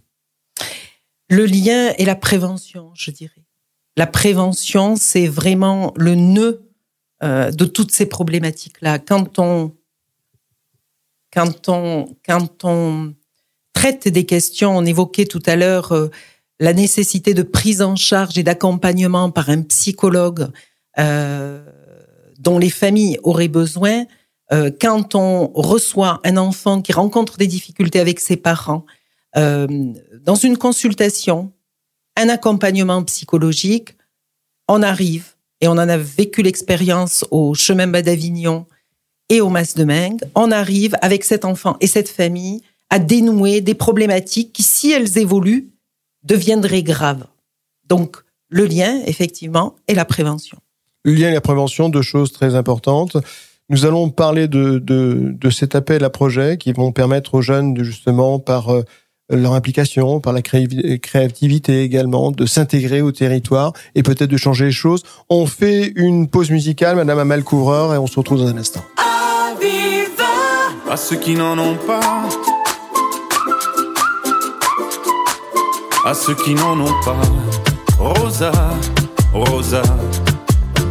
Le 1.29 1.45
lien 1.45 1.93
et 1.97 2.05
la 2.05 2.15
prévention, 2.15 2.91
je 2.95 3.11
dirais. 3.11 3.45
La 3.95 4.07
prévention, 4.07 4.95
c'est 4.95 5.27
vraiment 5.27 5.93
le 5.95 6.15
nœud 6.15 6.65
euh, 7.23 7.51
de 7.51 7.65
toutes 7.65 7.91
ces 7.91 8.05
problématiques-là. 8.07 8.99
Quand 8.99 9.39
on, 9.39 9.73
quand 11.31 11.69
on, 11.69 12.15
quand 12.25 12.63
on 12.63 13.13
traite 13.73 14.07
des 14.07 14.25
questions, 14.25 14.77
on 14.77 14.85
évoquait 14.85 15.25
tout 15.25 15.43
à 15.45 15.55
l'heure 15.55 15.93
la 16.59 16.73
nécessité 16.73 17.33
de 17.33 17.43
prise 17.43 17.81
en 17.81 17.95
charge 17.95 18.37
et 18.37 18.43
d'accompagnement 18.43 19.31
par 19.31 19.49
un 19.49 19.61
psychologue 19.61 20.49
dont 22.37 22.59
les 22.59 22.69
familles 22.69 23.19
auraient 23.23 23.47
besoin. 23.47 24.05
Euh, 24.51 24.71
quand 24.81 25.15
on 25.15 25.47
reçoit 25.53 26.19
un 26.23 26.37
enfant 26.37 26.81
qui 26.81 26.91
rencontre 26.91 27.37
des 27.37 27.47
difficultés 27.47 27.99
avec 27.99 28.19
ses 28.19 28.37
parents, 28.37 28.85
dans 29.35 30.35
une 30.35 30.57
consultation, 30.57 31.53
un 32.17 32.29
accompagnement 32.29 33.03
psychologique, 33.03 33.95
on 34.67 34.81
arrive 34.81 35.35
et 35.61 35.67
on 35.67 35.73
en 35.73 35.89
a 35.89 35.97
vécu 35.97 36.41
l'expérience 36.41 37.25
au 37.31 37.53
chemin 37.53 37.87
bas 37.87 38.01
d'Avignon 38.01 38.65
et 39.29 39.41
au 39.41 39.49
Mas 39.49 39.75
de 39.75 39.83
Meng, 39.83 40.17
on 40.35 40.51
arrive 40.51 40.95
avec 41.01 41.23
cet 41.23 41.45
enfant 41.45 41.77
et 41.81 41.87
cette 41.87 42.09
famille 42.09 42.61
à 42.89 42.99
dénouer 42.99 43.61
des 43.61 43.75
problématiques 43.75 44.51
qui, 44.51 44.63
si 44.63 44.91
elles 44.91 45.17
évoluent, 45.17 45.69
deviendraient 46.23 46.83
graves. 46.83 47.27
Donc, 47.85 48.17
le 48.49 48.65
lien, 48.65 49.01
effectivement, 49.05 49.75
et 49.87 49.93
la 49.93 50.05
prévention. 50.05 50.57
Le 51.05 51.13
lien 51.13 51.29
et 51.29 51.33
la 51.33 51.41
prévention, 51.41 51.89
deux 51.89 52.01
choses 52.01 52.31
très 52.33 52.55
importantes. 52.55 53.17
Nous 53.69 53.85
allons 53.85 54.09
parler 54.09 54.47
de, 54.47 54.79
de, 54.79 55.31
de 55.33 55.49
cet 55.49 55.75
appel 55.75 56.03
à 56.03 56.09
projet 56.09 56.57
qui 56.57 56.73
vont 56.73 56.91
permettre 56.91 57.35
aux 57.35 57.41
jeunes, 57.41 57.73
de, 57.73 57.83
justement, 57.83 58.39
par 58.39 58.73
euh, 58.73 58.83
leur 59.29 59.53
implication, 59.53 60.19
par 60.19 60.33
la 60.33 60.41
créativité 60.41 61.83
également, 61.83 62.31
de 62.31 62.45
s'intégrer 62.45 63.01
au 63.01 63.11
territoire 63.11 63.73
et 63.95 64.03
peut-être 64.03 64.29
de 64.29 64.37
changer 64.37 64.65
les 64.65 64.71
choses. 64.71 65.03
On 65.29 65.45
fait 65.45 65.93
une 65.95 66.27
pause 66.27 66.49
musicale, 66.49 66.95
Madame 66.95 67.19
Amal 67.19 67.43
Couvreur, 67.43 67.93
et 67.93 67.97
on 67.97 68.07
se 68.07 68.17
retrouve 68.17 68.39
dans 68.39 68.47
un 68.47 68.57
instant. 68.57 68.83
À 70.89 70.97
ceux 70.97 71.17
qui 71.17 71.35
n'en 71.35 71.57
ont 71.59 71.75
pas, 71.75 72.27
à 76.03 76.13
ceux 76.15 76.33
qui 76.33 76.55
n'en 76.55 76.79
ont 76.79 76.95
pas, 77.05 77.21
Rosa, 77.99 78.51
Rosa, 79.31 79.83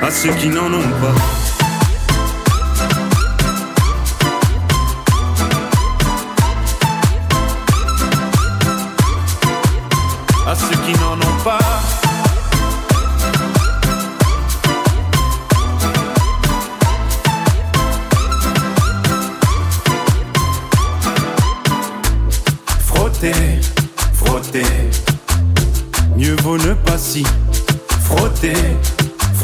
À 0.00 0.10
ceux 0.10 0.32
qui 0.34 0.48
n'en 0.48 0.72
ont 0.72 0.90
pas. 1.00 1.14
À 10.46 10.54
ceux 10.54 10.76
qui 10.86 10.92
n'en 10.98 11.14
ont 11.14 11.42
pas. 11.44 11.58
Frotter, 22.86 23.32
frotter. 24.14 24.62
Mieux 26.16 26.36
vaut 26.42 26.56
ne 26.56 26.74
pas 26.74 26.98
si 26.98 27.24
frotter, 28.08 28.54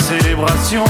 célébrations. 0.00 0.84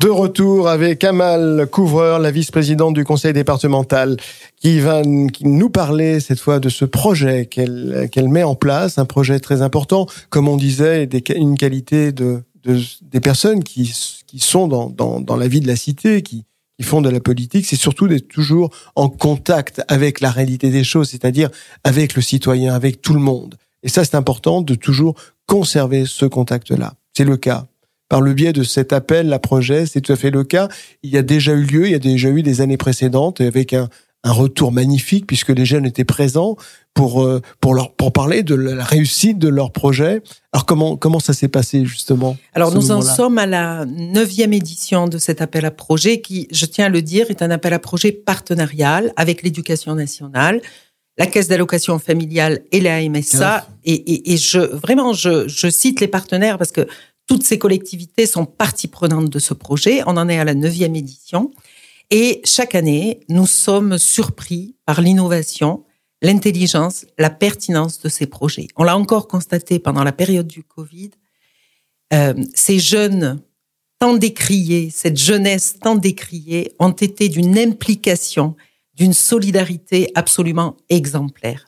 De 0.00 0.08
retour 0.08 0.68
avec 0.70 1.04
Amal 1.04 1.66
Couvreur, 1.70 2.20
la 2.20 2.30
vice-présidente 2.30 2.94
du 2.94 3.04
conseil 3.04 3.34
départemental, 3.34 4.16
qui 4.56 4.80
va 4.80 5.02
nous 5.02 5.68
parler 5.68 6.20
cette 6.20 6.40
fois 6.40 6.58
de 6.58 6.70
ce 6.70 6.86
projet 6.86 7.44
qu'elle 7.44 8.28
met 8.28 8.42
en 8.42 8.54
place, 8.54 8.96
un 8.96 9.04
projet 9.04 9.40
très 9.40 9.60
important, 9.60 10.06
comme 10.30 10.48
on 10.48 10.56
disait, 10.56 11.06
une 11.36 11.58
qualité 11.58 12.12
de, 12.12 12.42
de 12.64 12.80
des 13.02 13.20
personnes 13.20 13.62
qui 13.62 13.92
sont 14.38 14.68
dans, 14.68 14.88
dans, 14.88 15.20
dans 15.20 15.36
la 15.36 15.48
vie 15.48 15.60
de 15.60 15.68
la 15.68 15.76
cité, 15.76 16.22
qui 16.22 16.46
font 16.84 17.00
de 17.00 17.08
la 17.08 17.20
politique, 17.20 17.66
c'est 17.66 17.76
surtout 17.76 18.08
d'être 18.08 18.28
toujours 18.28 18.70
en 18.96 19.08
contact 19.08 19.82
avec 19.88 20.20
la 20.20 20.30
réalité 20.30 20.70
des 20.70 20.84
choses, 20.84 21.10
c'est-à-dire 21.10 21.50
avec 21.84 22.14
le 22.14 22.22
citoyen, 22.22 22.74
avec 22.74 23.02
tout 23.02 23.14
le 23.14 23.20
monde. 23.20 23.56
Et 23.82 23.88
ça, 23.88 24.04
c'est 24.04 24.16
important 24.16 24.62
de 24.62 24.74
toujours 24.74 25.14
conserver 25.46 26.04
ce 26.06 26.26
contact-là. 26.26 26.94
C'est 27.16 27.24
le 27.24 27.36
cas 27.36 27.66
par 28.08 28.20
le 28.20 28.34
biais 28.34 28.52
de 28.52 28.64
cet 28.64 28.92
appel 28.92 29.32
à 29.32 29.38
projet, 29.38 29.86
c'est 29.86 30.00
tout 30.00 30.12
à 30.12 30.16
fait 30.16 30.30
le 30.30 30.42
cas. 30.42 30.68
Il 31.04 31.10
y 31.10 31.16
a 31.16 31.22
déjà 31.22 31.52
eu 31.52 31.62
lieu, 31.62 31.86
il 31.86 31.92
y 31.92 31.94
a 31.94 32.00
déjà 32.00 32.28
eu 32.28 32.42
des 32.42 32.60
années 32.60 32.76
précédentes 32.76 33.40
avec 33.40 33.72
un 33.72 33.88
retour 34.24 34.72
magnifique 34.72 35.26
puisque 35.26 35.50
les 35.50 35.64
jeunes 35.64 35.86
étaient 35.86 36.04
présents 36.04 36.56
pour 36.94 37.22
euh, 37.22 37.40
pour 37.60 37.74
leur 37.74 37.92
pour 37.94 38.12
parler 38.12 38.42
de 38.42 38.54
la 38.54 38.84
réussite 38.84 39.38
de 39.38 39.48
leur 39.48 39.72
projet. 39.72 40.22
Alors 40.52 40.66
comment 40.66 40.96
comment 40.96 41.20
ça 41.20 41.32
s'est 41.32 41.48
passé 41.48 41.84
justement 41.84 42.36
Alors 42.54 42.74
nous 42.74 42.90
en 42.90 43.02
sommes 43.02 43.38
à 43.38 43.46
la 43.46 43.84
neuvième 43.86 44.52
édition 44.52 45.06
de 45.06 45.18
cet 45.18 45.40
appel 45.40 45.64
à 45.64 45.70
projet 45.70 46.20
qui, 46.20 46.48
je 46.50 46.66
tiens 46.66 46.86
à 46.86 46.88
le 46.88 47.02
dire, 47.02 47.30
est 47.30 47.42
un 47.42 47.50
appel 47.50 47.72
à 47.72 47.78
projet 47.78 48.12
partenarial 48.12 49.12
avec 49.16 49.42
l'éducation 49.42 49.94
nationale, 49.94 50.60
la 51.16 51.26
caisse 51.26 51.48
d'allocation 51.48 51.98
familiale 51.98 52.62
et 52.72 52.80
la 52.80 53.00
MSA. 53.08 53.66
Et, 53.84 53.94
et, 53.94 54.32
et 54.32 54.36
je 54.36 54.58
vraiment 54.58 55.12
je, 55.12 55.48
je 55.48 55.68
cite 55.68 56.00
les 56.00 56.08
partenaires 56.08 56.58
parce 56.58 56.72
que 56.72 56.86
toutes 57.30 57.44
ces 57.44 57.58
collectivités 57.58 58.26
sont 58.26 58.44
partie 58.44 58.88
prenante 58.88 59.30
de 59.30 59.38
ce 59.38 59.54
projet. 59.54 60.02
On 60.06 60.16
en 60.16 60.28
est 60.28 60.40
à 60.40 60.44
la 60.44 60.54
neuvième 60.54 60.96
édition. 60.96 61.52
Et 62.10 62.40
chaque 62.44 62.74
année, 62.74 63.20
nous 63.28 63.46
sommes 63.46 63.98
surpris 63.98 64.74
par 64.84 65.00
l'innovation, 65.00 65.84
l'intelligence, 66.22 67.06
la 67.18 67.30
pertinence 67.30 68.00
de 68.00 68.08
ces 68.08 68.26
projets. 68.26 68.68
On 68.76 68.84
l'a 68.84 68.96
encore 68.96 69.28
constaté 69.28 69.78
pendant 69.78 70.04
la 70.04 70.12
période 70.12 70.46
du 70.46 70.62
Covid. 70.62 71.10
Euh, 72.12 72.34
ces 72.54 72.78
jeunes 72.78 73.40
tant 73.98 74.14
décriés, 74.14 74.90
cette 74.90 75.18
jeunesse 75.18 75.76
tant 75.80 75.94
décriée, 75.94 76.72
ont 76.78 76.90
été 76.90 77.28
d'une 77.28 77.58
implication, 77.58 78.56
d'une 78.94 79.12
solidarité 79.12 80.10
absolument 80.14 80.76
exemplaire. 80.88 81.66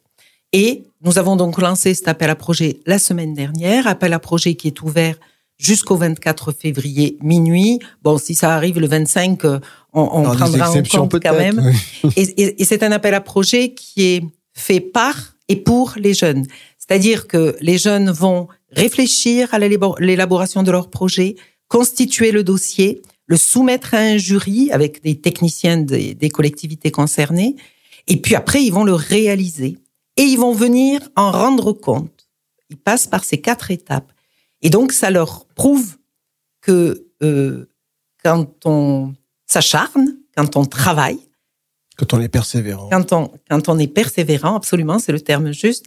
Et 0.52 0.85
nous 1.02 1.18
avons 1.18 1.37
donc 1.37 1.59
lancé 1.61 1.94
cet 1.94 2.09
appel 2.09 2.30
à 2.30 2.35
projet 2.35 2.80
la 2.87 2.99
semaine 2.99 3.35
dernière, 3.35 3.87
appel 3.87 4.12
à 4.12 4.18
projet 4.18 4.54
qui 4.54 4.68
est 4.68 4.82
ouvert 4.82 5.16
jusqu'au 5.59 5.97
24 5.97 6.52
février 6.52 7.18
minuit. 7.23 7.78
Bon, 8.02 8.18
si 8.18 8.35
ça 8.35 8.54
arrive 8.54 8.80
le 8.80 8.87
25, 8.87 9.44
on, 9.44 9.61
on 9.92 10.23
prendra 10.23 10.71
en 10.71 10.82
compte 10.82 11.23
quand 11.23 11.32
même. 11.35 11.73
Oui. 12.04 12.11
Et, 12.16 12.42
et, 12.42 12.62
et 12.62 12.64
c'est 12.64 12.82
un 12.82 12.92
appel 12.92 13.14
à 13.14 13.21
projet 13.21 13.73
qui 13.73 14.02
est 14.02 14.23
fait 14.54 14.80
par 14.80 15.35
et 15.49 15.56
pour 15.56 15.94
les 15.97 16.14
jeunes. 16.14 16.47
C'est-à-dire 16.78 17.26
que 17.26 17.56
les 17.61 17.78
jeunes 17.78 18.11
vont 18.11 18.49
réfléchir 18.71 19.52
à 19.52 19.59
l'élaboration 19.59 20.62
de 20.62 20.71
leur 20.71 20.90
projet, 20.90 21.37
constituer 21.68 22.32
le 22.32 22.44
dossier, 22.44 23.02
le 23.26 23.37
soumettre 23.37 23.94
à 23.94 23.99
un 23.99 24.16
jury 24.16 24.71
avec 24.73 25.02
des 25.02 25.21
techniciens 25.21 25.78
des, 25.78 26.30
collectivités 26.30 26.90
concernées, 26.90 27.56
et 28.09 28.16
puis 28.16 28.35
après, 28.35 28.62
ils 28.62 28.73
vont 28.73 28.85
le 28.85 28.94
réaliser. 28.94 29.78
Et 30.16 30.23
ils 30.23 30.38
vont 30.38 30.52
venir 30.52 31.00
en 31.16 31.30
rendre 31.30 31.73
compte. 31.73 32.28
Ils 32.68 32.76
passent 32.76 33.06
par 33.06 33.25
ces 33.25 33.40
quatre 33.40 33.71
étapes. 33.71 34.12
Et 34.61 34.68
donc, 34.68 34.92
ça 34.92 35.11
leur 35.11 35.47
prouve 35.47 35.97
que 36.61 37.06
euh, 37.23 37.68
quand 38.23 38.66
on 38.66 39.14
s'acharne, 39.47 40.16
quand 40.37 40.56
on 40.56 40.64
travaille, 40.64 41.21
quand 42.02 42.16
on 42.16 42.21
est 42.21 42.28
persévérant, 42.28 42.88
quand 42.90 43.12
on 43.12 43.30
quand 43.49 43.68
on 43.68 43.78
est 43.78 43.87
persévérant, 43.87 44.56
absolument, 44.56 44.99
c'est 44.99 45.12
le 45.12 45.21
terme 45.21 45.52
juste. 45.52 45.87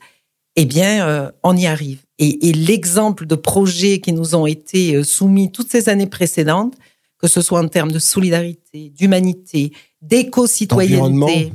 Eh 0.56 0.66
bien, 0.66 1.06
euh, 1.06 1.32
on 1.44 1.58
y 1.58 1.66
arrive. 1.68 2.04
Et, 2.18 2.48
et 2.48 2.54
l'exemple 2.54 3.26
de 3.26 3.36
projets 3.36 4.00
qui 4.00 4.14
nous 4.14 4.36
ont 4.36 4.46
été 4.46 4.96
euh, 4.96 5.04
soumis 5.04 5.52
toutes 5.52 5.70
ces 5.70 5.90
années 5.90 6.08
précédentes, 6.08 6.76
que 7.18 7.28
ce 7.28 7.42
soit 7.42 7.60
en 7.60 7.68
termes 7.68 7.92
de 7.92 8.00
solidarité, 8.00 8.90
d'humanité, 8.92 9.74
d'éco-citoyenneté, 10.02 11.52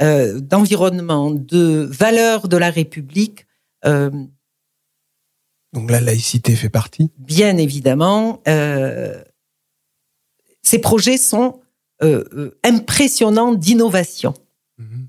euh, 0.00 0.40
d'environnement, 0.40 1.30
de 1.30 1.86
valeurs 1.90 2.48
de 2.48 2.56
la 2.56 2.70
République, 2.70 3.46
euh, 3.84 4.10
donc 5.72 5.90
la 5.90 6.00
laïcité 6.00 6.56
fait 6.56 6.70
partie 6.70 7.10
Bien 7.18 7.56
évidemment. 7.56 8.40
Euh, 8.48 9.22
ces 10.62 10.78
projets 10.78 11.18
sont 11.18 11.60
euh, 12.02 12.24
euh, 12.34 12.58
impressionnants 12.64 13.52
d'innovation. 13.52 14.34
Mmh. 14.78 15.06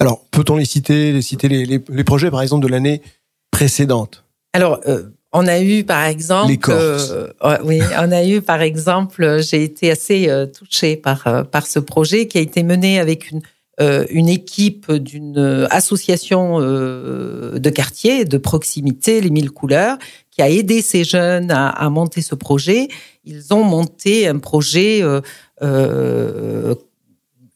Alors, 0.00 0.24
peut-on 0.30 0.56
les 0.56 0.64
citer, 0.64 1.12
les 1.12 1.22
citer 1.22 1.48
les, 1.48 1.64
les, 1.64 1.80
les, 1.88 2.04
projets, 2.04 2.30
par 2.30 2.42
exemple, 2.42 2.66
de 2.66 2.70
l'année 2.70 3.02
précédente? 3.50 4.24
Alors, 4.52 4.80
euh, 4.86 5.04
on 5.32 5.46
a 5.46 5.60
eu 5.60 5.84
par 5.84 6.04
exemple, 6.04 6.50
Les 6.50 6.58
euh, 6.68 7.28
oui, 7.62 7.80
on 7.98 8.10
a 8.10 8.24
eu 8.24 8.40
par 8.40 8.62
exemple, 8.62 9.40
j'ai 9.42 9.62
été 9.62 9.90
assez 9.90 10.28
touchée 10.56 10.96
par 10.96 11.46
par 11.50 11.66
ce 11.66 11.78
projet 11.78 12.26
qui 12.26 12.38
a 12.38 12.40
été 12.40 12.62
mené 12.62 12.98
avec 12.98 13.30
une 13.30 13.42
une 13.78 14.28
équipe 14.28 14.90
d'une 14.90 15.38
euh, 15.38 15.66
association 15.70 16.58
euh, 16.60 17.58
de 17.58 17.70
quartier, 17.70 18.24
de 18.24 18.38
proximité, 18.38 19.20
les 19.20 19.30
Mille 19.30 19.50
Couleurs, 19.50 19.98
qui 20.30 20.40
a 20.40 20.48
aidé 20.48 20.80
ces 20.82 21.04
jeunes 21.04 21.50
à, 21.50 21.68
à 21.68 21.90
monter 21.90 22.22
ce 22.22 22.34
projet. 22.34 22.88
Ils 23.24 23.52
ont 23.52 23.64
monté 23.64 24.28
un 24.28 24.38
projet 24.38 25.02
euh, 25.02 25.20
euh, 25.62 26.74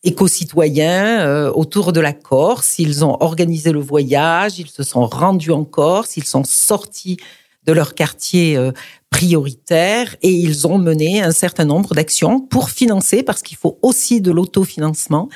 éco-citoyen 0.03 1.21
euh, 1.21 1.51
autour 1.53 1.93
de 1.93 2.01
la 2.01 2.13
Corse. 2.13 2.79
Ils 2.79 3.05
ont 3.05 3.17
organisé 3.21 3.73
le 3.73 3.81
voyage, 3.81 4.59
ils 4.59 4.69
se 4.69 4.83
sont 4.83 5.07
rendus 5.07 5.53
en 5.53 5.65
Corse, 5.65 6.17
ils 6.17 6.25
sont 6.25 6.45
sortis 6.45 7.19
de 7.65 7.73
leur 7.73 7.95
quartier 7.95 8.57
euh, 8.57 8.73
prioritaire 9.11 10.17
et 10.23 10.31
ils 10.31 10.67
ont 10.67 10.79
mené 10.79 11.23
un 11.23 11.33
certain 11.33 11.67
nombre 11.67 11.95
d'actions 11.95 12.41
pour 12.41 12.71
financer, 12.71 13.23
parce 13.23 13.43
qu'il 13.43 13.59
faut 13.59 13.79
aussi 13.83 14.21
de 14.21 14.31
l'autofinancement, 14.31 15.29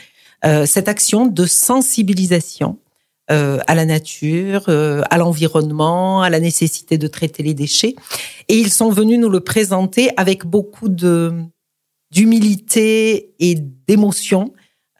euh, 0.44 0.66
cette 0.66 0.88
action 0.88 1.26
de 1.26 1.46
sensibilisation 1.46 2.78
euh, 3.30 3.58
à 3.66 3.74
la 3.74 3.86
nature, 3.86 4.64
euh, 4.68 5.00
à 5.08 5.16
l'environnement, 5.16 6.20
à 6.20 6.28
la 6.28 6.40
nécessité 6.40 6.98
de 6.98 7.06
traiter 7.06 7.42
les 7.42 7.54
déchets. 7.54 7.94
Et 8.48 8.58
ils 8.58 8.70
sont 8.70 8.90
venus 8.90 9.18
nous 9.18 9.30
le 9.30 9.40
présenter 9.40 10.10
avec 10.18 10.44
beaucoup 10.44 10.90
de 10.90 11.32
d'humilité 12.10 13.34
et 13.40 13.54
d'émotion, 13.54 14.52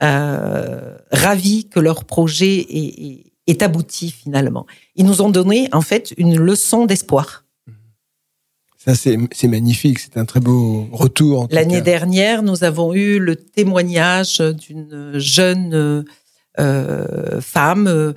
euh, 0.02 0.96
ravis 1.12 1.68
que 1.68 1.78
leur 1.80 2.06
projet 2.06 2.56
est, 2.56 3.04
est, 3.04 3.32
est 3.46 3.62
abouti 3.62 4.10
finalement. 4.10 4.64
Ils 4.96 5.04
nous 5.04 5.20
ont 5.20 5.28
donné 5.28 5.68
en 5.72 5.82
fait 5.82 6.14
une 6.16 6.38
leçon 6.38 6.86
d'espoir. 6.86 7.43
Ça, 8.84 8.94
c'est 8.94 9.48
magnifique. 9.48 9.98
C'est 9.98 10.16
un 10.18 10.24
très 10.26 10.40
beau 10.40 10.86
retour. 10.92 11.48
L'année 11.50 11.80
dernière, 11.80 12.42
nous 12.42 12.64
avons 12.64 12.92
eu 12.92 13.18
le 13.18 13.34
témoignage 13.36 14.40
d'une 14.40 15.12
jeune 15.18 16.04
euh, 16.60 17.40
femme 17.40 18.14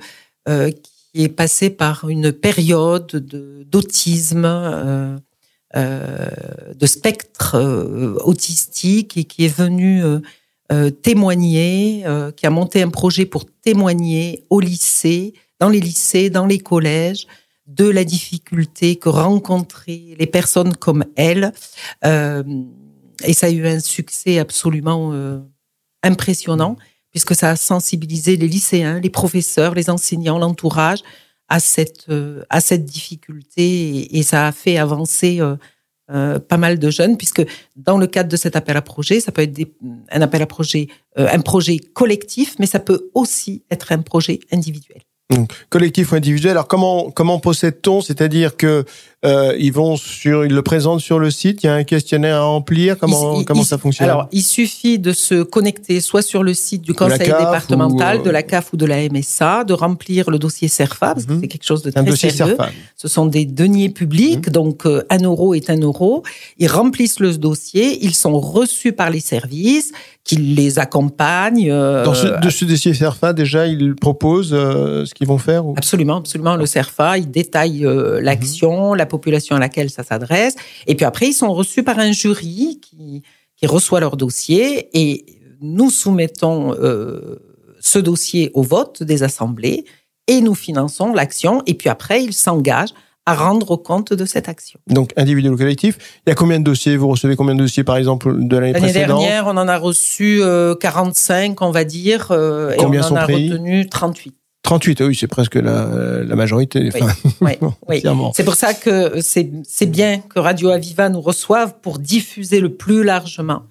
euh, 0.48 0.70
qui 1.12 1.22
est 1.24 1.28
passée 1.30 1.70
par 1.70 2.08
une 2.10 2.32
période 2.32 3.06
de- 3.06 3.64
d'autisme, 3.66 4.44
euh, 4.44 5.16
de 5.74 6.86
spectre 6.86 7.56
autistique 8.24 9.16
et 9.16 9.24
qui 9.24 9.44
est 9.44 9.54
venue 9.54 10.02
témoigner, 11.02 12.04
qui 12.36 12.46
a 12.46 12.50
monté 12.50 12.82
un 12.82 12.88
projet 12.90 13.26
pour 13.26 13.44
témoigner 13.62 14.44
au 14.50 14.60
lycée, 14.60 15.34
dans 15.60 15.68
les 15.68 15.80
lycées, 15.80 16.30
dans 16.30 16.46
les 16.46 16.58
collèges, 16.58 17.26
de 17.68 17.84
la 17.84 18.02
difficulté 18.02 18.96
que 18.96 19.08
rencontraient 19.08 20.16
les 20.18 20.26
personnes 20.26 20.74
comme 20.74 21.04
elle. 21.16 21.52
Euh, 22.04 22.42
et 23.24 23.34
ça 23.34 23.46
a 23.46 23.50
eu 23.50 23.66
un 23.66 23.78
succès 23.78 24.38
absolument 24.38 25.12
euh, 25.12 25.38
impressionnant, 26.02 26.76
puisque 27.10 27.34
ça 27.34 27.50
a 27.50 27.56
sensibilisé 27.56 28.36
les 28.36 28.48
lycéens, 28.48 29.00
les 29.00 29.10
professeurs, 29.10 29.74
les 29.74 29.90
enseignants, 29.90 30.38
l'entourage 30.38 31.00
à 31.48 31.60
cette, 31.60 32.06
euh, 32.08 32.42
à 32.50 32.60
cette 32.60 32.84
difficulté 32.84 34.16
et, 34.16 34.22
ça 34.22 34.46
a 34.46 34.52
fait 34.52 34.78
avancer 34.78 35.40
euh, 35.40 35.56
euh, 36.10 36.38
pas 36.38 36.56
mal 36.56 36.78
de 36.78 36.90
jeunes, 36.90 37.16
puisque 37.16 37.44
dans 37.76 37.98
le 37.98 38.06
cadre 38.06 38.30
de 38.30 38.36
cet 38.36 38.56
appel 38.56 38.76
à 38.76 38.82
projet, 38.82 39.20
ça 39.20 39.30
peut 39.32 39.42
être 39.42 39.52
des- 39.52 39.74
un 40.10 40.22
appel 40.22 40.40
à 40.40 40.46
projet, 40.46 40.88
un 41.16 41.40
projet 41.40 41.76
collectif, 41.78 42.56
mais 42.58 42.66
ça 42.66 42.80
peut 42.80 43.10
aussi 43.14 43.62
être 43.70 43.92
un 43.92 44.00
projet 44.00 44.40
individuel. 44.52 45.02
Collectif 45.68 46.12
ou 46.12 46.16
individuel. 46.16 46.52
Alors 46.52 46.68
comment 46.68 47.10
comment 47.10 47.38
procède-t-on 47.38 48.00
C'est-à-dire 48.00 48.56
que 48.56 48.84
euh, 49.24 49.54
ils 49.58 49.72
vont 49.72 49.96
sur, 49.96 50.44
ils 50.44 50.54
le 50.54 50.62
présentent 50.62 51.00
sur 51.00 51.18
le 51.18 51.30
site. 51.30 51.62
Il 51.64 51.66
y 51.66 51.68
a 51.68 51.74
un 51.74 51.82
questionnaire 51.84 52.36
à 52.36 52.42
remplir. 52.42 52.96
Comment 52.98 53.40
Il- 53.40 53.44
comment 53.44 53.62
il- 53.62 53.66
ça 53.66 53.76
fonctionne 53.78 54.08
Alors, 54.08 54.28
il 54.30 54.42
suffit 54.42 54.98
de 55.00 55.12
se 55.12 55.42
connecter 55.42 56.00
soit 56.00 56.22
sur 56.22 56.42
le 56.44 56.54
site 56.54 56.82
du 56.82 56.94
conseil 56.94 57.26
CAF 57.26 57.38
départemental, 57.38 58.18
ou, 58.18 58.20
euh, 58.20 58.24
de 58.24 58.30
la 58.30 58.42
CAF 58.44 58.72
ou 58.72 58.76
de 58.76 58.86
la 58.86 58.98
MSA, 59.08 59.64
de 59.64 59.72
remplir 59.74 60.30
le 60.30 60.38
dossier 60.38 60.68
CERFA, 60.68 61.14
parce 61.14 61.26
que 61.26 61.32
Mhm. 61.32 61.40
c'est 61.40 61.48
quelque 61.48 61.64
chose 61.66 61.82
de 61.82 61.90
C'est 61.90 61.98
un 61.98 62.02
très 62.02 62.10
dossier 62.12 62.30
sérieux. 62.30 62.54
CERFA. 62.56 62.72
Ce 62.96 63.08
sont 63.08 63.26
des 63.26 63.44
deniers 63.44 63.88
publics, 63.88 64.46
Mhm. 64.46 64.52
donc 64.52 64.86
euh, 64.86 65.02
un 65.10 65.18
euro 65.18 65.52
est 65.54 65.68
un 65.68 65.78
euro. 65.80 66.22
Ils 66.58 66.68
remplissent 66.68 67.18
le 67.18 67.36
dossier, 67.36 67.98
ils 68.04 68.14
sont 68.14 68.38
reçus 68.38 68.92
par 68.92 69.10
les 69.10 69.20
services, 69.20 69.90
qui 70.24 70.36
les 70.36 70.78
accompagnent. 70.78 71.70
euh, 71.70 72.04
Dans 72.04 72.12
ce, 72.12 72.26
de 72.40 72.50
ce 72.50 72.66
dossier 72.66 72.92
CERFA, 72.92 73.32
déjà, 73.32 73.66
ils 73.66 73.94
proposent 73.96 74.50
euh, 74.52 75.06
ce 75.06 75.14
qu'ils 75.14 75.26
vont 75.26 75.38
faire. 75.38 75.64
Ou... 75.66 75.72
Absolument, 75.76 76.18
absolument. 76.18 76.54
Le 76.56 76.66
CERFA, 76.66 77.16
il 77.16 77.30
détaille 77.30 77.86
euh, 77.86 78.20
l'action, 78.20 78.92
la 78.92 79.06
population 79.08 79.56
à 79.56 79.58
laquelle 79.58 79.90
ça 79.90 80.04
s'adresse. 80.04 80.54
Et 80.86 80.94
puis 80.94 81.04
après, 81.04 81.26
ils 81.26 81.32
sont 81.32 81.52
reçus 81.52 81.82
par 81.82 81.98
un 81.98 82.12
jury 82.12 82.78
qui, 82.80 83.22
qui 83.56 83.66
reçoit 83.66 83.98
leur 84.00 84.16
dossier 84.16 84.88
et 84.92 85.24
nous 85.60 85.90
soumettons 85.90 86.72
euh, 86.74 87.40
ce 87.80 87.98
dossier 87.98 88.50
au 88.54 88.62
vote 88.62 89.02
des 89.02 89.24
assemblées 89.24 89.84
et 90.28 90.40
nous 90.40 90.54
finançons 90.54 91.12
l'action. 91.12 91.62
Et 91.66 91.74
puis 91.74 91.88
après, 91.88 92.22
ils 92.22 92.32
s'engagent 92.34 92.94
à 93.26 93.34
rendre 93.34 93.76
compte 93.76 94.14
de 94.14 94.24
cette 94.24 94.48
action. 94.48 94.80
Donc 94.88 95.12
individuel 95.18 95.52
ou 95.52 95.56
collectif. 95.58 95.98
Il 96.26 96.30
y 96.30 96.32
a 96.32 96.34
combien 96.34 96.58
de 96.60 96.64
dossiers? 96.64 96.96
Vous 96.96 97.08
recevez 97.08 97.36
combien 97.36 97.54
de 97.54 97.60
dossiers, 97.60 97.84
par 97.84 97.98
exemple, 97.98 98.34
de 98.38 98.56
l'année 98.56 98.72
L'année 98.72 98.86
précédente? 98.92 99.20
dernière, 99.20 99.46
on 99.48 99.56
en 99.58 99.68
a 99.68 99.76
reçu 99.76 100.38
euh, 100.42 100.74
45, 100.76 101.60
on 101.60 101.70
va 101.70 101.84
dire, 101.84 102.28
euh, 102.30 102.70
et 102.72 102.84
on 102.84 102.88
en 102.98 103.02
sont 103.02 103.16
a 103.16 103.24
pris? 103.24 103.50
retenu 103.50 103.86
38. 103.86 104.34
38, 104.62 105.00
oui, 105.02 105.14
c'est 105.14 105.26
presque 105.28 105.54
la, 105.54 106.22
la 106.24 106.36
majorité. 106.36 106.90
Enfin, 106.94 107.12
Oui, 107.40 107.52
oui. 107.88 108.02
C'est 108.34 108.44
pour 108.44 108.54
ça 108.54 108.74
que 108.74 109.20
c'est 109.22 109.86
bien 109.86 110.18
que 110.18 110.38
Radio 110.40 110.70
Aviva 110.70 111.08
nous 111.08 111.20
reçoive 111.20 111.74
pour 111.80 111.98
diffuser 111.98 112.60
le 112.60 112.74
plus 112.74 113.02
largement, 113.04 113.62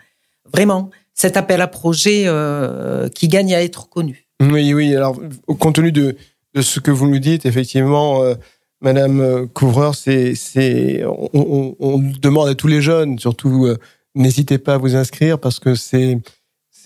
vraiment, 0.52 0.90
cet 1.14 1.36
appel 1.38 1.62
à 1.62 1.68
projet 1.68 2.24
euh, 2.26 3.10
qui 3.10 3.28
gagne 3.28 3.54
à 3.54 3.62
être 3.62 3.90
connu. 3.90 4.28
Oui, 4.42 4.74
oui. 4.74 4.96
Alors, 4.96 5.20
au 5.48 5.56
compte 5.56 5.76
tenu 5.76 5.92
de, 5.92 6.16
de 6.54 6.62
ce 6.62 6.80
que 6.80 6.92
vous 6.92 7.08
nous 7.08 7.20
dites, 7.20 7.46
effectivement, 7.46 8.24
euh, 8.24 8.36
Madame 8.82 9.48
Couvreur, 9.54 9.94
c'est, 9.96 10.36
c'est, 10.36 11.04
on, 11.06 11.30
on- 11.34 11.76
on 11.80 11.98
demande 12.00 12.48
à 12.50 12.56
tous 12.56 12.68
les 12.68 12.82
jeunes, 12.82 13.18
surtout, 13.20 13.66
euh, 13.66 13.78
n'hésitez 14.16 14.58
pas 14.60 14.76
à 14.76 14.78
vous 14.78 14.96
inscrire 14.96 15.38
parce 15.40 15.60
que 15.60 15.76
c'est, 15.76 16.20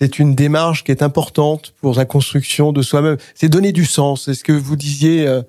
c'est 0.02 0.18
une 0.18 0.34
démarche 0.34 0.84
qui 0.84 0.92
est 0.92 1.04
importante 1.04 1.74
pour 1.80 1.96
la 1.96 2.06
construction 2.06 2.72
de 2.74 2.82
soi-même. 2.82 3.18
C'est 3.36 3.50
donner 3.50 3.72
du 3.72 3.86
sens. 3.86 4.26
C'est 4.26 4.34
ce 4.34 4.44
que 4.44 4.52
vous 4.52 4.76
disiez 4.76 5.28
euh, 5.28 5.44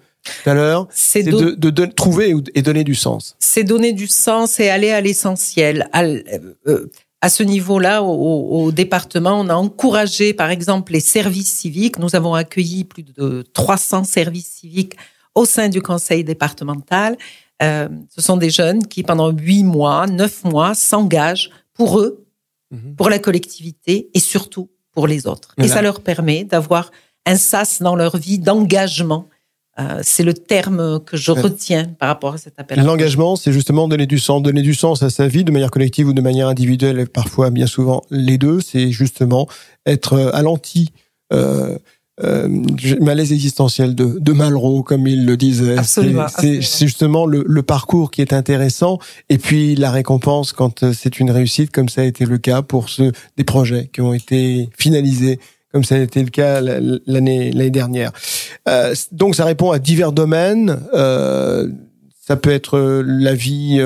tout 0.45 0.51
à 0.51 0.53
l'heure. 0.55 0.87
C'est 0.91 1.23
de, 1.23 1.53
de, 1.55 1.71
don- 1.71 1.89
trouver 1.97 2.35
ou- 2.35 2.43
et 2.55 2.61
donner 2.61 2.85
du 2.85 2.95
sens. 2.95 3.35
c'est 3.39 3.65
donner 3.65 3.93
du 3.95 4.07
sens 4.07 4.61
et 4.61 4.69
aller 4.69 4.91
à 4.91 5.01
l'essentiel. 5.01 5.89
À, 5.93 6.05
l- 6.05 6.23
euh, 6.67 6.91
à 7.23 7.31
ce 7.31 7.43
niveau-là, 7.43 8.03
au, 8.03 8.65
au 8.67 8.73
département, 8.73 9.41
on 9.41 9.49
a 9.49 9.55
encouragé, 9.55 10.35
par 10.35 10.51
exemple, 10.51 10.93
les 10.93 11.01
services 11.01 11.49
civiques. 11.51 11.99
Nous 11.99 12.15
avons 12.15 12.35
accueilli 12.35 12.85
plus 12.85 13.05
de 13.05 13.45
300 13.55 14.05
services 14.05 14.59
civiques 14.61 14.97
au 15.35 15.47
sein 15.47 15.71
du 15.71 15.81
conseil 15.81 16.25
départemental. 16.25 17.17
Euh, 17.63 17.89
ce 18.15 18.21
sont 18.21 18.37
des 18.37 18.51
jeunes 18.51 18.87
qui, 18.87 19.03
pendant 19.03 19.31
huit 19.31 19.63
mois, 19.65 20.07
neuf 20.09 20.45
mois, 20.45 20.75
s'engagent 20.75 21.49
pour 21.75 22.01
eux, 22.01 22.27
Mhm. 22.73 22.97
pour 22.97 23.11
la 23.11 23.19
collectivité 23.19 24.09
et 24.15 24.19
surtout 24.19 24.71
pour 24.93 25.07
les 25.07 25.27
autres. 25.27 25.55
Et 25.59 25.69
ça 25.69 25.83
leur 25.83 26.01
permet 26.01 26.45
d'avoir 26.45 26.91
un 27.27 27.37
sas 27.37 27.81
dans 27.83 27.95
leur 27.95 28.17
vie 28.17 28.39
d'engagement. 28.39 29.29
Euh, 29.79 30.01
c'est 30.03 30.23
le 30.23 30.35
terme 30.35 31.01
que 31.01 31.17
je 31.17 31.33
retiens 31.33 31.85
par 31.85 32.09
rapport 32.09 32.35
à 32.35 32.39
cet 32.39 32.59
appel. 32.59 32.83
L'engagement, 32.83 33.37
c'est 33.37 33.53
justement 33.53 33.89
donner 33.89 34.07
du 34.07 34.19
sens, 34.19 34.43
donner 34.43 34.61
du 34.61 34.75
sens 34.75 35.03
à 35.03 35.09
sa 35.09 35.29
vie 35.29 35.45
de 35.45 35.51
manière 35.51 35.71
collective 35.71 36.09
ou 36.09 36.13
de 36.13 36.21
manière 36.21 36.49
individuelle, 36.49 36.99
et 36.99 37.07
parfois 37.07 37.49
bien 37.51 37.67
souvent 37.67 38.03
les 38.11 38.37
deux. 38.37 38.61
C'est 38.61 38.91
justement 38.91 39.49
être 39.87 40.15
euh, 40.15 40.31
à 40.35 40.43
l'anti 40.43 40.93
euh, 41.33 41.79
euh, 42.23 42.47
malaise 43.01 43.33
existentiel 43.33 43.95
de, 43.95 44.19
de 44.19 44.33
Malraux, 44.33 44.83
comme 44.83 45.07
il 45.07 45.25
le 45.25 45.37
disait. 45.37 45.79
Absolument, 45.79 46.27
C'est- 46.29 46.61
justement 46.61 47.25
le, 47.27 47.43
le 47.47 47.63
parcours 47.63 48.11
qui 48.11 48.21
est 48.21 48.33
intéressant, 48.33 48.99
et 49.31 49.39
puis 49.39 49.75
la 49.77 49.91
récompense 49.91 50.53
quand 50.53 50.83
euh, 50.83 50.93
c'est 50.93 51.21
une 51.21 51.31
réussite, 51.31 51.71
comme 51.71 51.89
ça 51.89 52.03
a 52.03 52.05
été 52.05 52.27
le 52.27 52.39
cas 52.39 52.61
pour 52.63 52.89
ceux 52.91 53.13
des 53.39 53.45
projets 53.45 53.89
qui 53.93 54.01
ont 54.03 54.13
été 54.15 54.69
finalisés 54.79 55.39
comme 55.73 55.85
ça 55.85 55.95
a 55.95 55.99
été 56.01 56.23
le 56.23 56.29
cas 56.29 56.61
l'année 56.61 57.51
l'année 57.51 57.71
dernière. 57.71 58.13
Euh, 58.69 58.95
donc 59.11 59.35
ça 59.35 59.47
répond 59.47 59.71
à 59.71 59.79
divers 59.79 60.13
domaines. 60.13 60.79
Euh, 60.93 61.67
ça 62.21 62.37
peut 62.37 62.51
être 62.51 63.03
la 63.07 63.33
vie 63.35 63.81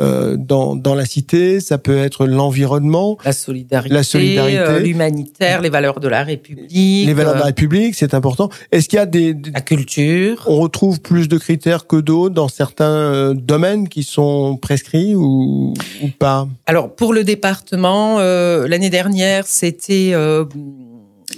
euh, 0.00 0.36
dans, 0.38 0.74
dans 0.74 0.94
la 0.94 1.04
cité, 1.04 1.60
ça 1.60 1.76
peut 1.78 1.98
être 1.98 2.26
l'environnement, 2.26 3.18
La 3.24 3.32
solidarité, 3.32 3.94
La 3.94 4.02
solidarité. 4.02 4.58
euh, 4.58 4.78
l'humanitaire, 4.80 5.60
les 5.60 5.68
valeurs 5.68 6.00
de 6.00 6.08
la 6.08 6.24
République, 6.24 6.70
les 7.06 7.12
valeurs 7.12 7.34
de 7.34 7.38
la 7.38 7.44
euh, 7.44 7.46
République, 7.48 7.94
c'est 7.94 8.14
important. 8.14 8.48
Est-ce 8.72 8.88
qu'il 8.88 8.96
y 8.96 9.00
a 9.00 9.06
des, 9.06 9.34
des- 9.34 9.50
la 9.50 9.60
culture? 9.60 10.44
on 10.48 10.56
retrouve 10.60 11.00
plus 11.00 11.28
de 11.28 11.36
critères 11.38 11.86
que 11.86 11.96
d'autres 11.96 12.34
dans 12.34 12.48
certains 12.48 12.84
euh, 12.90 13.34
domaines 13.34 13.88
qui 13.88 14.02
sont 14.02 14.56
prescrits 14.56 15.14
ou, 15.14 15.74
ou 16.02 16.08
pas? 16.18 16.48
Alors 16.66 16.94
pour 16.94 17.12
le 17.12 17.22
département, 17.22 18.18
euh, 18.18 18.66
l'année 18.66 18.90
dernière, 18.90 19.46
c'était 19.46 20.12
euh, 20.14 20.46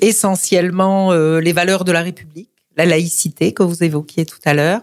essentiellement 0.00 1.12
euh, 1.12 1.40
les 1.40 1.52
valeurs 1.52 1.84
de 1.84 1.92
la 1.92 2.02
République, 2.02 2.50
la 2.76 2.86
laïcité 2.86 3.52
que 3.52 3.62
vous 3.62 3.82
évoquiez 3.82 4.24
tout 4.26 4.38
à 4.44 4.54
l'heure. 4.54 4.80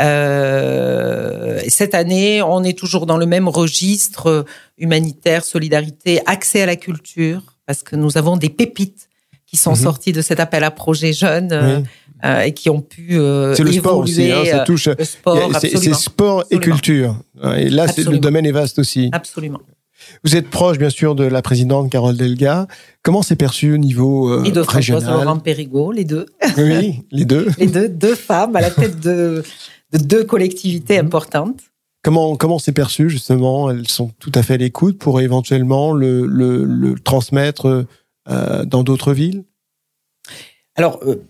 Euh, 0.00 1.60
cette 1.68 1.94
année, 1.94 2.42
on 2.42 2.64
est 2.64 2.78
toujours 2.78 3.06
dans 3.06 3.16
le 3.16 3.26
même 3.26 3.48
registre 3.48 4.26
euh, 4.26 4.42
humanitaire, 4.78 5.44
solidarité, 5.44 6.20
accès 6.26 6.62
à 6.62 6.66
la 6.66 6.76
culture, 6.76 7.42
parce 7.66 7.82
que 7.82 7.96
nous 7.96 8.16
avons 8.16 8.36
des 8.36 8.48
pépites 8.48 9.08
qui 9.46 9.56
sont 9.56 9.70
mhm. 9.70 9.76
sorties 9.76 10.12
de 10.12 10.22
cet 10.22 10.40
appel 10.40 10.62
à 10.62 10.70
projet 10.70 11.12
jeunes 11.12 11.52
euh, 11.52 11.80
euh, 12.24 12.40
et 12.40 12.52
qui 12.52 12.70
ont 12.70 12.80
pu 12.80 13.18
euh, 13.18 13.54
C'est 13.54 13.64
le 13.64 13.72
sport 13.72 13.98
aussi, 13.98 14.30
hein, 14.30 14.44
ça 14.44 14.60
touche. 14.60 14.88
Le 14.88 15.04
sport, 15.04 15.50
c'est 15.60 15.94
sport 15.94 16.44
et 16.50 16.58
culture. 16.58 17.16
Et 17.56 17.68
là, 17.68 17.86
le 17.96 18.18
domaine 18.18 18.46
est 18.46 18.52
vaste 18.52 18.78
aussi. 18.78 19.10
Absolument. 19.12 19.60
Vous 20.24 20.36
êtes 20.36 20.48
proche, 20.48 20.78
bien 20.78 20.90
sûr, 20.90 21.14
de 21.14 21.24
la 21.24 21.42
présidente 21.42 21.90
Carole 21.90 22.16
Delga. 22.16 22.66
Comment 23.02 23.22
c'est 23.22 23.36
perçu 23.36 23.74
au 23.74 23.76
niveau 23.76 24.30
euh, 24.30 24.44
Et 24.44 24.50
de 24.50 24.60
régional 24.60 25.24
Laurent 25.24 25.38
Périgot, 25.38 25.92
les 25.92 26.04
deux? 26.04 26.26
Oui, 26.56 27.02
les 27.10 27.24
deux. 27.24 27.48
les 27.58 27.66
deux, 27.66 27.88
deux 27.88 28.14
femmes 28.14 28.56
à 28.56 28.60
la 28.60 28.70
tête 28.70 29.00
de, 29.00 29.42
de 29.92 29.98
deux 29.98 30.24
collectivités 30.24 30.98
mhm. 30.98 31.06
importantes. 31.06 31.60
Comment 32.02 32.36
comment 32.36 32.58
c'est 32.58 32.72
perçu 32.72 33.10
justement? 33.10 33.70
Elles 33.70 33.88
sont 33.88 34.10
tout 34.18 34.32
à 34.34 34.42
fait 34.42 34.54
à 34.54 34.56
l'écoute 34.56 34.98
pour 34.98 35.20
éventuellement 35.20 35.92
le, 35.92 36.26
le, 36.26 36.64
le 36.64 36.94
transmettre 36.98 37.86
euh, 38.28 38.64
dans 38.64 38.82
d'autres 38.82 39.12
villes? 39.12 39.44
Alors, 40.76 40.98
euh, 41.06 41.22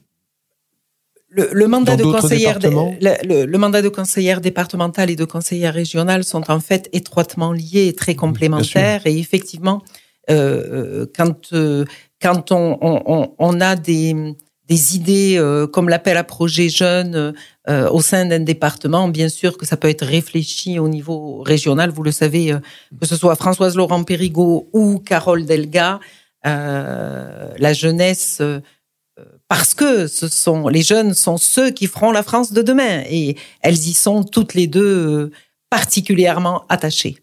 le, 1.31 1.67
mandat 1.67 1.97
de 1.97 2.03
conseillère, 2.03 2.59
le, 2.61 3.57
mandat 3.57 3.83
de 3.83 3.89
conseillère 3.89 4.41
départementale 4.41 5.11
et 5.11 5.17
de 5.17 5.25
conseillère 5.25 5.75
régionale 5.75 6.25
sont 6.25 6.51
en 6.51 6.61
fait 6.61 6.89
étroitement 6.93 7.53
liés 7.53 7.87
et 7.87 7.93
très 7.93 8.15
complémentaires. 8.15 9.07
Et 9.07 9.17
effectivement, 9.19 9.83
euh, 10.29 11.03
euh, 11.03 11.07
quand 11.17 11.53
euh, 11.53 11.85
quand 12.21 12.53
on, 12.53 12.79
on, 12.81 13.33
on, 13.39 13.61
a 13.61 13.77
des 13.77 14.35
des 14.71 14.97
idées 14.97 15.39
comme 15.73 15.89
l'appel 15.89 16.17
à 16.17 16.25
projet 16.25 16.69
jeune 16.71 17.35
au 17.69 18.01
sein 18.01 18.25
d'un 18.25 18.39
département, 18.41 19.09
bien 19.09 19.29
sûr 19.29 19.59
que 19.59 19.67
ça 19.67 19.77
peut 19.77 19.89
être 19.89 20.07
réfléchi 20.07 20.79
au 20.79 20.89
niveau 20.89 21.43
régional. 21.43 21.91
Vous 21.91 22.05
le 22.05 22.13
savez, 22.13 22.57
que 23.01 23.07
ce 23.07 23.17
soit 23.17 23.35
Françoise 23.35 23.77
Laurent 23.77 24.05
Périgot 24.05 24.71
ou 24.73 25.01
Carole 25.01 25.45
Delga, 25.45 25.99
la 26.45 27.73
jeunesse 27.73 28.41
parce 29.51 29.75
que 29.75 30.07
ce 30.07 30.29
sont 30.29 30.69
les 30.69 30.83
jeunes 30.83 31.13
sont 31.13 31.37
ceux 31.37 31.71
qui 31.71 31.89
feront 31.89 32.13
la 32.13 32.23
France 32.23 32.53
de 32.53 32.63
demain 32.63 33.03
et 33.11 33.37
elles 33.63 33.89
y 33.89 33.95
sont 33.95 34.23
toutes 34.23 34.55
les 34.55 34.69
deux 34.69 34.81
euh, 34.85 35.31
particulièrement 35.71 36.65
attachées. 36.69 37.19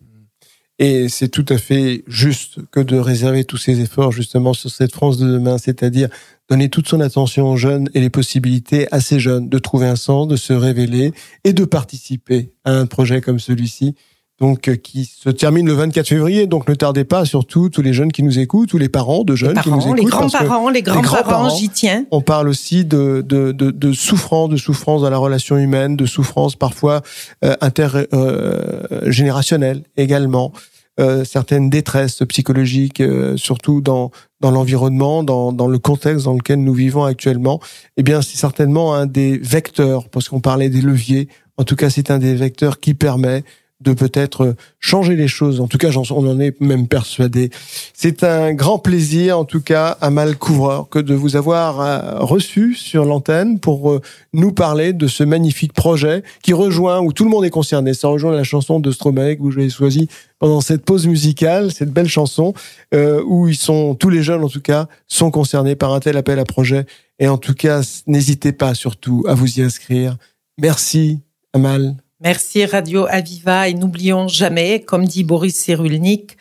Et 0.80 1.10
c'est 1.10 1.30
tout 1.30 1.46
à 1.50 1.58
fait 1.58 2.04
juste 2.08 2.60
que 2.72 2.80
de 2.80 2.98
réserver 2.98 3.46
tous 3.46 3.58
ces 3.58 3.80
efforts 3.82 4.12
justement 4.12 4.54
sur 4.54 4.70
cette 4.70 4.92
France 4.92 5.18
de 5.18 5.28
demain, 5.28 5.58
c'est-à-dire 5.58 6.10
donner 6.50 6.70
toute 6.70 6.88
son 6.88 7.02
attention 7.02 7.50
aux 7.50 7.58
jeunes 7.58 7.90
et 7.96 8.00
les 8.00 8.12
possibilités 8.12 8.88
à 8.92 9.02
ces 9.02 9.20
jeunes 9.20 9.50
de 9.50 9.58
trouver 9.58 9.88
un 9.88 9.96
sens, 9.96 10.28
de 10.28 10.36
se 10.36 10.54
révéler 10.54 11.14
et 11.44 11.54
de 11.54 11.66
participer 11.66 12.52
à 12.64 12.74
un 12.74 12.86
projet 12.86 13.22
comme 13.22 13.40
celui-ci 13.40 13.96
donc 14.40 14.68
euh, 14.68 14.76
qui 14.76 15.06
se 15.06 15.30
termine 15.30 15.66
le 15.66 15.74
24 15.74 16.08
février. 16.08 16.48
Donc 16.48 16.68
ne 16.68 16.76
tardez 16.76 17.04
pas, 17.04 17.26
surtout 17.26 17.70
tous 17.70 17.82
les 17.82 17.94
jeunes 17.94 18.12
qui 18.12 18.24
nous 18.24 18.40
écoutent, 18.40 18.70
tous 18.70 18.78
les 18.78 18.90
parents 18.90 19.24
de 19.24 19.36
jeunes 19.36 19.60
qui 19.62 19.70
nous 19.70 19.82
écoutent. 19.82 19.98
Les 19.98 20.06
grands-parents, 20.06 20.70
les 20.70 20.82
grands-parents, 20.82 21.50
j'y 21.50 21.70
tiens. 21.70 22.06
On 22.12 22.22
parle 22.22 22.50
aussi 22.50 22.86
de, 22.86 23.24
de, 23.28 23.52
de, 23.52 23.72
de, 23.72 23.94
souffrance, 23.94 24.50
de 24.50 24.58
souffrance 24.58 25.02
dans 25.02 25.10
la 25.10 25.18
relation 25.18 25.58
humaine, 25.58 25.96
de 25.96 26.06
souffrance 26.06 26.56
parfois 26.56 27.02
euh, 27.44 27.56
intergénérationnelle 27.62 29.78
euh, 29.78 30.04
également. 30.04 30.54
Euh, 31.00 31.24
certaines 31.24 31.70
détresses 31.70 32.24
psychologiques, 32.28 33.02
euh, 33.02 33.38
surtout 33.38 33.82
dans 33.82 34.10
dans 34.40 34.50
l'environnement, 34.50 35.24
dans, 35.24 35.52
dans 35.52 35.68
le 35.68 35.80
contexte 35.80 36.26
dans 36.26 36.34
lequel 36.34 36.64
nous 36.64 36.74
vivons 36.74 37.04
actuellement, 37.04 37.60
eh 37.98 38.04
bien 38.04 38.22
c'est 38.22 38.38
certainement 38.38 38.96
un 38.96 39.06
des 39.06 39.38
vecteurs, 39.38 40.10
parce 40.10 40.30
qu'on 40.30 40.42
parlait 40.42 40.70
des 40.70 40.82
leviers. 40.82 41.28
En 41.58 41.64
tout 41.64 41.76
cas, 41.76 41.90
c'est 41.90 42.12
un 42.12 42.20
des 42.20 42.36
vecteurs 42.36 42.80
qui 42.80 42.94
permet 42.94 43.44
de 43.80 43.94
peut-être 43.94 44.56
changer 44.80 45.16
les 45.16 45.28
choses. 45.28 45.62
En 45.62 45.68
tout 45.68 45.78
cas, 45.78 45.90
on 45.96 46.28
en 46.28 46.40
est 46.40 46.60
même 46.60 46.88
persuadé. 46.88 47.52
C'est 47.94 48.24
un 48.24 48.54
grand 48.54 48.80
plaisir, 48.80 49.38
en 49.38 49.46
tout 49.46 49.62
cas, 49.62 49.98
à 50.02 50.10
Mal 50.10 50.36
Couvreur, 50.36 50.90
que 50.90 51.00
de 51.00 51.14
vous 51.14 51.36
avoir 51.36 51.80
euh, 51.82 52.20
reçu 52.20 52.74
sur 52.74 53.06
l'antenne 53.06 53.60
pour 53.60 53.92
euh, 53.92 54.02
nous 54.34 54.52
parler 54.52 54.94
de 54.94 55.08
ce 55.08 55.24
magnifique 55.24 55.74
projet 55.74 56.24
qui 56.42 56.54
rejoint, 56.54 57.02
où 57.02 57.14
tout 57.14 57.24
le 57.24 57.30
monde 57.30 57.46
est 57.46 57.52
concerné. 57.52 57.94
Ça 57.94 58.08
rejoint 58.08 58.32
la 58.32 58.44
chanson 58.44 58.80
de 58.80 58.92
Stromae 58.92 59.36
que 59.36 59.42
vous 59.42 59.54
avez 59.54 59.70
choisi 59.70 60.10
pendant 60.40 60.62
cette 60.62 60.84
pause 60.84 61.06
musicale, 61.06 61.72
cette 61.72 61.92
belle 61.92 62.10
chanson, 62.10 62.54
euh, 62.94 63.22
où 63.26 63.48
ils 63.48 63.56
sont, 63.56 63.96
tous 63.96 64.10
les 64.10 64.24
jeunes 64.24 64.44
en 64.44 64.50
tout 64.50 64.62
cas, 64.62 64.88
sont 65.08 65.30
concernés 65.30 65.76
par 65.76 65.94
un 65.94 66.00
tel 66.00 66.18
appel 66.18 66.40
à 66.40 66.46
projet. 66.46 66.86
Et 67.20 67.28
en 67.28 67.38
tout 67.38 67.54
cas, 67.54 67.82
n'hésitez 68.08 68.54
pas 68.54 68.74
surtout 68.74 69.24
à 69.28 69.34
vous 69.34 69.60
y 69.60 69.62
inscrire. 69.62 70.18
Merci, 70.60 71.20
Amal. 71.54 72.07
Merci 72.20 72.66
Radio 72.66 73.06
Aviva 73.08 73.68
et 73.68 73.74
n'oublions 73.74 74.28
jamais, 74.28 74.82
comme 74.82 75.06
dit 75.06 75.24
Boris 75.24 75.56
Cyrulnik, 75.56 76.38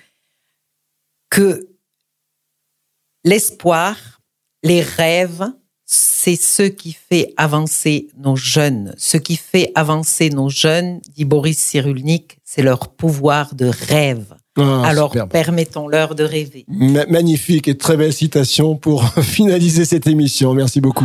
que 1.28 1.68
l'espoir, 3.24 3.96
les 4.62 4.80
rêves, 4.80 5.44
c'est 5.84 6.40
ce 6.40 6.62
qui 6.62 6.92
fait 6.92 7.34
avancer 7.36 8.08
nos 8.16 8.36
jeunes. 8.36 8.94
Ce 8.96 9.18
qui 9.18 9.36
fait 9.36 9.70
avancer 9.74 10.30
nos 10.30 10.48
jeunes, 10.48 11.00
dit 11.14 11.24
Boris 11.26 11.58
Cyrulnik, 11.58 12.38
c'est 12.42 12.62
leur 12.62 12.88
pouvoir 12.88 13.54
de 13.54 13.70
rêve. 13.88 14.34
Ah, 14.58 14.82
Alors 14.86 15.14
permettons-leur 15.30 16.14
de 16.14 16.24
rêver. 16.24 16.64
magnifique 16.68 17.68
et 17.68 17.76
très 17.76 17.98
belle 17.98 18.14
citation 18.14 18.76
pour 18.76 19.06
finaliser 19.22 19.84
cette 19.84 20.06
émission. 20.06 20.54
Merci 20.54 20.80
beaucoup. 20.80 21.04